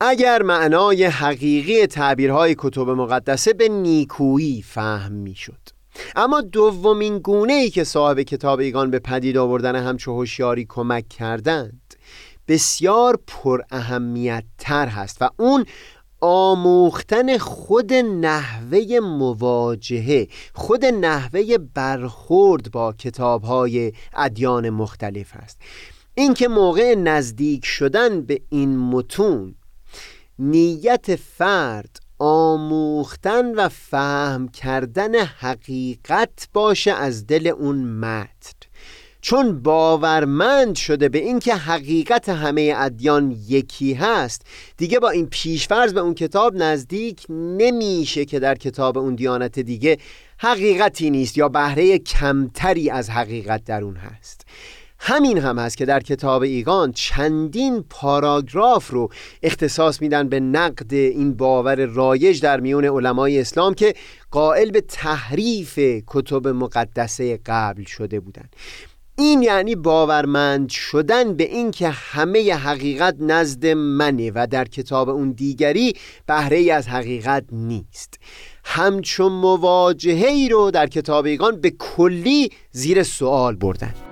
اگر 0.00 0.42
معنای 0.42 1.04
حقیقی 1.04 1.86
تعبیرهای 1.86 2.54
کتب 2.58 2.90
مقدسه 2.90 3.52
به 3.52 3.68
نیکویی 3.68 4.62
فهم 4.62 5.12
می 5.12 5.34
شد 5.34 5.76
اما 6.16 6.40
دومین 6.40 7.18
گونه 7.18 7.52
ای 7.52 7.70
که 7.70 7.84
صاحب 7.84 8.22
کتاب 8.22 8.60
ایگان 8.60 8.90
به 8.90 8.98
پدید 8.98 9.36
آوردن 9.36 9.76
همچو 9.76 10.12
هوشیاری 10.12 10.66
کمک 10.68 11.08
کردند 11.08 11.85
بسیار 12.48 13.18
پر 13.26 13.60
اهمیت 13.70 14.44
تر 14.58 14.88
هست 14.88 15.22
و 15.22 15.30
اون 15.36 15.66
آموختن 16.20 17.38
خود 17.38 17.92
نحوه 17.92 19.00
مواجهه 19.00 20.28
خود 20.54 20.84
نحوه 20.84 21.58
برخورد 21.74 22.70
با 22.70 22.92
کتاب 22.92 23.42
های 23.42 23.92
ادیان 24.14 24.70
مختلف 24.70 25.36
است 25.36 25.58
اینکه 26.14 26.48
موقع 26.48 26.94
نزدیک 26.94 27.64
شدن 27.64 28.22
به 28.22 28.40
این 28.50 28.78
متون 28.78 29.54
نیت 30.38 31.16
فرد 31.16 32.00
آموختن 32.18 33.54
و 33.54 33.68
فهم 33.68 34.48
کردن 34.48 35.14
حقیقت 35.14 36.48
باشه 36.52 36.92
از 36.92 37.26
دل 37.26 37.46
اون 37.46 37.84
متن 37.84 38.55
چون 39.26 39.62
باورمند 39.62 40.76
شده 40.76 41.08
به 41.08 41.18
اینکه 41.18 41.54
حقیقت 41.54 42.28
همه 42.28 42.74
ادیان 42.76 43.36
یکی 43.48 43.94
هست 43.94 44.42
دیگه 44.76 44.98
با 44.98 45.10
این 45.10 45.26
پیشفرض 45.26 45.92
به 45.92 46.00
اون 46.00 46.14
کتاب 46.14 46.56
نزدیک 46.56 47.26
نمیشه 47.30 48.24
که 48.24 48.38
در 48.38 48.54
کتاب 48.54 48.98
اون 48.98 49.14
دیانت 49.14 49.58
دیگه 49.58 49.98
حقیقتی 50.38 51.10
نیست 51.10 51.38
یا 51.38 51.48
بهره 51.48 51.98
کمتری 51.98 52.90
از 52.90 53.10
حقیقت 53.10 53.64
در 53.64 53.82
اون 53.82 53.96
هست. 53.96 54.46
همین 54.98 55.38
هم 55.38 55.58
هست 55.58 55.76
که 55.76 55.84
در 55.84 56.00
کتاب 56.00 56.42
ایگان 56.42 56.92
چندین 56.92 57.84
پاراگراف 57.90 58.90
رو 58.90 59.08
اختصاص 59.42 60.02
میدن 60.02 60.28
به 60.28 60.40
نقد 60.40 60.94
این 60.94 61.34
باور 61.34 61.86
رایج 61.86 62.40
در 62.40 62.60
میون 62.60 62.84
علمای 62.84 63.40
اسلام 63.40 63.74
که 63.74 63.94
قائل 64.30 64.70
به 64.70 64.80
تحریف 64.80 65.78
کتب 66.06 66.48
مقدسه 66.48 67.38
قبل 67.46 67.84
شده 67.84 68.20
بودند 68.20 68.56
این 69.18 69.42
یعنی 69.42 69.74
باورمند 69.74 70.68
شدن 70.68 71.34
به 71.34 71.44
اینکه 71.44 71.88
همه 71.88 72.54
حقیقت 72.54 73.16
نزد 73.20 73.66
منه 73.66 74.32
و 74.34 74.46
در 74.50 74.64
کتاب 74.64 75.08
اون 75.08 75.32
دیگری 75.32 75.92
بهره 76.26 76.72
از 76.72 76.88
حقیقت 76.88 77.44
نیست. 77.52 78.14
همچون 78.64 79.32
مواجهه 79.32 80.26
ای 80.28 80.48
رو 80.48 80.70
در 80.70 80.86
کتاب 80.86 81.24
ایگان 81.24 81.60
به 81.60 81.70
کلی 81.70 82.50
زیر 82.70 83.02
سوال 83.02 83.56
بردن. 83.56 84.05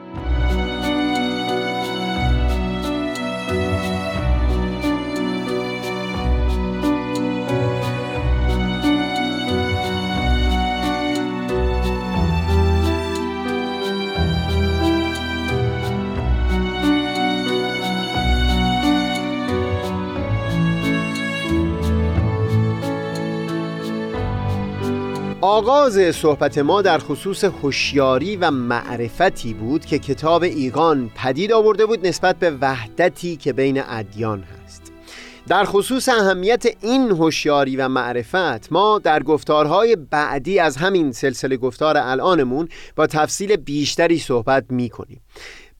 آغاز 25.47 26.15
صحبت 26.15 26.59
ما 26.59 26.83
در 26.83 26.99
خصوص 26.99 27.45
هوشیاری 27.45 28.37
و 28.37 28.51
معرفتی 28.51 29.55
بود 29.55 29.87
که 29.87 29.99
کتاب 29.99 30.43
ایگان 30.43 31.11
پدید 31.17 31.53
آورده 31.53 31.87
بود 31.87 32.07
نسبت 32.07 32.37
به 32.37 32.51
وحدتی 32.51 33.37
که 33.37 33.53
بین 33.53 33.83
ادیان 33.87 34.43
هست. 34.43 34.93
در 35.49 35.65
خصوص 35.65 36.09
اهمیت 36.09 36.65
این 36.81 37.11
هوشیاری 37.11 37.77
و 37.77 37.89
معرفت 37.89 38.73
ما 38.73 38.99
در 38.99 39.23
گفتارهای 39.23 39.97
بعدی 39.97 40.59
از 40.59 40.77
همین 40.77 41.13
سلسله 41.13 41.57
گفتار 41.57 41.97
الانمون 41.97 42.69
با 42.97 43.07
تفصیل 43.07 43.57
بیشتری 43.57 44.19
صحبت 44.19 44.65
می 44.71 44.89
کنیم 44.89 45.21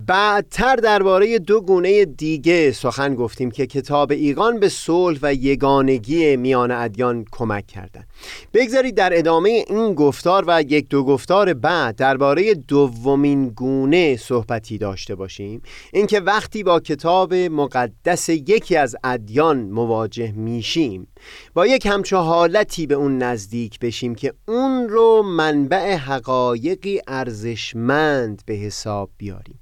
بعدتر 0.07 0.77
درباره 0.77 1.39
دو 1.39 1.61
گونه 1.61 2.05
دیگه 2.05 2.73
سخن 2.73 3.15
گفتیم 3.15 3.51
که 3.51 3.67
کتاب 3.67 4.11
ایقان 4.13 4.61
به 4.61 4.69
صلح 4.69 5.19
و 5.23 5.35
یگانگی 5.35 6.37
میان 6.37 6.71
ادیان 6.71 7.25
کمک 7.33 7.67
کردند. 7.67 8.07
بگذارید 8.55 8.95
در 8.95 9.19
ادامه 9.19 9.65
این 9.69 9.95
گفتار 9.95 10.45
و 10.47 10.63
یک 10.63 10.89
دو 10.89 11.05
گفتار 11.05 11.55
بعد 11.55 11.97
درباره 11.97 12.55
دومین 12.55 13.49
گونه 13.49 14.17
صحبتی 14.17 14.79
داشته 14.79 15.15
باشیم 15.15 15.63
اینکه 15.93 16.21
وقتی 16.21 16.63
با 16.63 16.81
کتاب 16.81 17.35
مقدس 17.35 18.29
یکی 18.29 18.77
از 18.77 18.97
ادیان 19.05 19.61
مواجه 19.61 20.33
میشیم 20.33 21.07
با 21.55 21.67
یک 21.67 21.87
همچو 21.87 22.17
حالتی 22.17 22.87
به 22.87 22.95
اون 22.95 23.19
نزدیک 23.19 23.79
بشیم 23.79 24.15
که 24.15 24.35
اون 24.49 24.89
رو 24.89 25.23
منبع 25.23 25.95
حقایقی 25.95 27.01
ارزشمند 27.07 28.43
به 28.47 28.55
حساب 28.55 29.11
بیاریم 29.19 29.61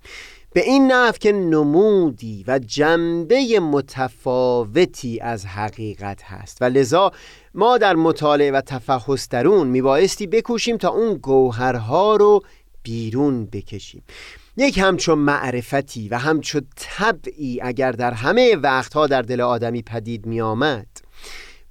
به 0.55 0.61
این 0.61 0.93
نحو 0.93 1.13
که 1.13 1.33
نمودی 1.33 2.45
و 2.47 2.59
جنبه 2.59 3.61
متفاوتی 3.61 5.21
از 5.21 5.47
حقیقت 5.47 6.23
هست. 6.23 6.59
و 6.61 6.65
لذا 6.65 7.13
ما 7.55 7.79
در 7.79 7.95
مطالعه 7.95 8.53
و 8.53 8.61
تفحص 8.61 9.29
درون 9.29 9.67
میبایستی 9.67 10.27
بکوشیم 10.27 10.77
تا 10.77 10.89
اون 10.89 11.15
گوهرها 11.15 12.17
رو 12.17 12.41
بیرون 12.83 13.47
بکشیم. 13.47 14.03
یک 14.57 14.79
همچون 14.79 15.19
معرفتی 15.19 16.09
و 16.09 16.19
همچون 16.19 16.63
طبعی 16.77 17.61
اگر 17.63 17.93
در 17.93 18.11
همه 18.11 18.57
وقتها 18.57 19.07
در 19.07 19.23
دل 19.23 19.41
آدمی 19.41 19.83
پدید 19.83 20.27
می 20.27 20.41
آمد 20.41 20.87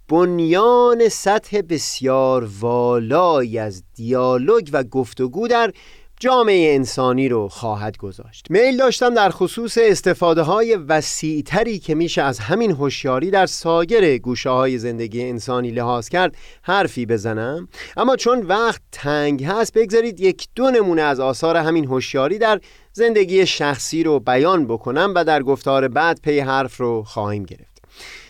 بنیان 0.09 1.09
سطح 1.09 1.61
بسیار 1.69 2.49
والایی 2.59 3.59
از 3.59 3.83
دیالوگ 3.93 4.69
و 4.73 4.83
گفتگو 4.83 5.47
در 5.47 5.73
جامعه 6.21 6.75
انسانی 6.75 7.29
رو 7.29 7.47
خواهد 7.47 7.97
گذاشت. 7.97 8.45
میل 8.49 8.77
داشتم 8.77 9.13
در 9.13 9.29
خصوص 9.29 9.77
استفاده 9.81 10.41
های 10.41 10.75
وسیعتری 10.75 11.79
که 11.79 11.95
میشه 11.95 12.21
از 12.21 12.39
همین 12.39 12.71
هوشیاری 12.71 13.31
در 13.31 13.45
ساگر 13.45 14.17
گوشه 14.17 14.49
های 14.49 14.77
زندگی 14.77 15.23
انسانی 15.23 15.71
لحاظ 15.71 16.09
کرد 16.09 16.35
حرفی 16.61 17.05
بزنم. 17.05 17.67
اما 17.97 18.15
چون 18.15 18.41
وقت 18.41 18.81
تنگ 18.91 19.43
هست 19.43 19.73
بگذارید 19.73 20.19
یک 20.19 20.47
دو 20.55 20.71
نمونه 20.71 21.01
از 21.01 21.19
آثار 21.19 21.57
همین 21.57 21.85
هوشیاری 21.85 22.37
در 22.37 22.61
زندگی 22.93 23.45
شخصی 23.45 24.03
رو 24.03 24.19
بیان 24.19 24.67
بکنم 24.67 25.13
و 25.15 25.23
در 25.23 25.43
گفتار 25.43 25.87
بعد 25.87 26.19
پی 26.21 26.39
حرف 26.39 26.77
رو 26.77 27.03
خواهیم 27.03 27.43
گرفت. 27.43 27.81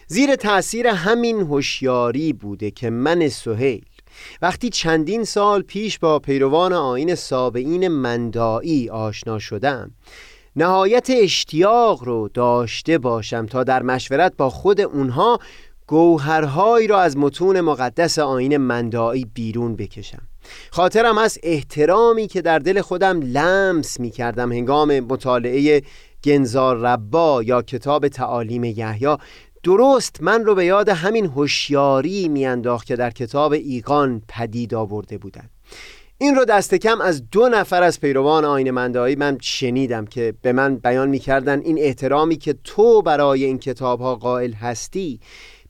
زیر 0.08 0.36
تاثیر 0.36 0.88
همین 0.88 1.42
هوشیاری 1.42 2.34
بوده 2.34 2.72
که 2.72 2.90
من 2.90 3.30
سهیل 3.30 3.86
وقتی 4.42 4.70
چندین 4.70 5.24
سال 5.24 5.62
پیش 5.62 6.00
با 6.00 6.20
پیروان 6.20 6.74
آین 6.74 7.16
سابعین 7.16 7.88
مندایی 7.88 8.90
آشنا 8.90 9.40
شدم 9.40 9.92
نهایت 10.56 11.08
اشتیاق 11.10 12.04
رو 12.04 12.30
داشته 12.34 12.98
باشم 12.98 13.46
تا 13.46 13.64
در 13.64 13.84
مشورت 13.84 14.34
با 14.38 14.50
خود 14.50 14.82
اونها 14.82 15.40
گوهرهایی 15.88 16.88
را 16.88 17.02
از 17.02 17.18
متون 17.18 17.62
مقدس 17.62 18.20
آین 18.20 18.58
مندایی 18.58 19.26
بیرون 19.34 19.76
بکشم. 19.76 20.22
خاطرم 20.72 21.18
از 21.18 21.38
احترامی 21.44 22.28
که 22.28 22.42
در 22.42 22.60
دل 22.60 22.82
خودم 22.82 23.20
لمس 23.22 24.00
می 24.00 24.10
کردم 24.12 24.52
هنگام 24.52 25.00
مطالعه 25.00 25.82
گنزار 26.24 26.78
ربا 26.78 27.44
یا 27.44 27.62
کتاب 27.62 28.08
تعالیم 28.08 28.64
یحیی 28.64 29.18
درست 29.64 30.18
من 30.22 30.46
رو 30.46 30.56
به 30.56 30.66
یاد 30.66 30.90
همین 30.90 31.26
هوشیاری 31.26 32.28
میانداخت 32.28 32.88
که 32.88 32.96
در 32.96 33.10
کتاب 33.10 33.52
ایقان 33.52 34.22
پدید 34.28 34.74
آورده 34.74 35.18
بودند 35.18 35.50
این 36.18 36.36
رو 36.36 36.46
دست 36.46 36.76
کم 36.76 37.02
از 37.02 37.30
دو 37.30 37.50
نفر 37.50 37.84
از 37.84 38.00
پیروان 38.00 38.46
آین 38.46 38.72
مندایی 38.72 39.16
من 39.16 39.38
شنیدم 39.42 40.06
که 40.06 40.34
به 40.42 40.54
من 40.54 40.76
بیان 40.76 41.10
می‌کردن 41.10 41.60
این 41.60 41.80
احترامی 41.80 42.36
که 42.36 42.56
تو 42.64 43.02
برای 43.02 43.46
این 43.46 43.60
کتاب 43.60 44.02
ها 44.02 44.16
قائل 44.16 44.54
هستی. 44.54 45.20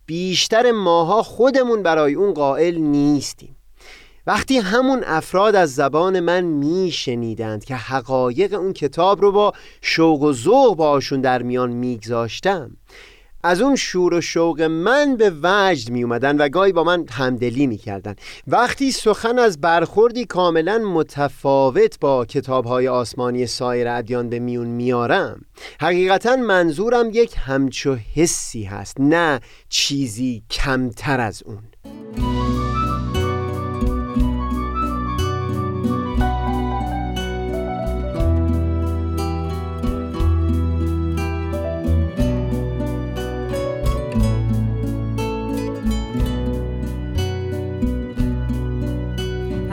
بیشتر 0.06 0.72
ماها 0.72 1.24
خودمون 1.24 1.84
برای 1.84 2.14
اون 2.14 2.34
قائل 2.34 2.78
نیستیم. 2.78 3.56
وقتی 4.28 4.58
همون 4.58 5.04
افراد 5.06 5.56
از 5.56 5.76
زبان 5.76 6.20
من 6.20 6.42
میشنیدند 6.42 7.66
که 7.66 7.76
حقایق 7.76 8.54
اون 8.54 8.74
کتاب 8.74 9.22
رو 9.22 9.32
با 9.32 9.54
شوق 9.82 10.22
و 10.22 10.34
ذوق 10.34 10.76
باشون 10.76 11.22
در 11.22 11.42
میان 11.42 11.72
میگذاشتم 11.72 12.72
از 13.44 13.62
اون 13.62 13.76
شور 13.76 14.14
و 14.14 14.22
شوق 14.22 14.62
من 14.62 15.16
به 15.18 15.34
وجد 15.44 15.90
می 15.90 16.04
اومدن 16.04 16.38
و 16.38 16.50
گاهی 16.50 16.72
با 16.72 16.84
من 16.84 17.06
همدلی 17.12 17.68
می 17.68 17.78
کردن. 17.78 18.16
وقتی 18.48 18.92
سخن 18.92 19.40
از 19.40 19.62
برخوردی 19.62 20.26
کاملا 20.26 20.78
متفاوت 20.78 22.00
با 22.00 22.26
کتاب 22.26 22.66
های 22.66 22.88
آسمانی 22.88 23.48
سایر 23.48 23.88
ادیان 23.88 24.30
به 24.30 24.40
میون 24.40 24.68
میارم 24.68 25.42
حقیقتا 25.82 26.36
منظورم 26.36 27.10
یک 27.14 27.36
همچو 27.38 27.98
حسی 28.16 28.64
هست 28.64 28.96
نه 29.00 29.40
چیزی 29.70 30.44
کمتر 30.50 31.20
از 31.20 31.44
اون 31.44 31.64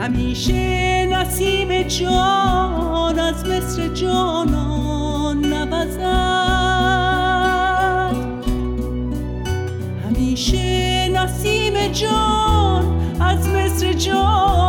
همیشه 0.09 1.05
نسیم 1.05 1.83
جان 1.83 3.19
از 3.19 3.45
مصر 3.45 3.87
جانان 3.87 5.45
نوزد. 5.45 5.99
همیشه 10.05 11.09
نسیم 11.09 11.87
جان 11.91 13.01
از 13.19 13.47
مصر 13.49 13.93
جانان 13.93 14.68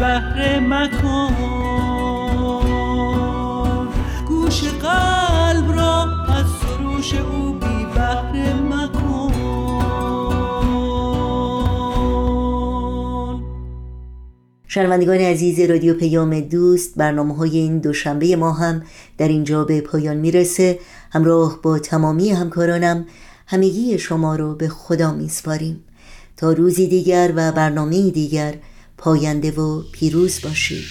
بهره 0.00 0.60
مکن 0.60 1.36
گوش 4.28 4.64
قلب 4.64 5.72
را 5.72 6.02
از 6.28 6.46
سروش 6.62 7.14
او 7.14 7.52
بی 7.52 7.84
بهره 7.94 8.54
مکن 8.54 9.30
شنوندگان 14.68 15.16
عزیز 15.16 15.60
رادیو 15.60 15.94
پیام 15.94 16.40
دوست 16.40 16.94
برنامه 16.96 17.36
های 17.36 17.58
این 17.58 17.78
دوشنبه 17.78 18.36
ما 18.36 18.52
هم 18.52 18.82
در 19.18 19.28
اینجا 19.28 19.64
به 19.64 19.80
پایان 19.80 20.16
می‌رسه. 20.16 20.78
همراه 21.10 21.58
با 21.62 21.78
تمامی 21.78 22.30
همکارانم 22.30 23.06
همگی 23.46 23.98
شما 23.98 24.36
رو 24.36 24.54
به 24.54 24.68
خدا 24.68 25.12
میسپاریم. 25.12 25.84
تا 26.36 26.52
روزی 26.52 26.88
دیگر 26.88 27.32
و 27.36 27.52
برنامه 27.52 28.10
دیگر 28.10 28.54
پاینده 29.00 29.50
و 29.50 29.82
پیروز 29.92 30.40
باشید 30.42 30.84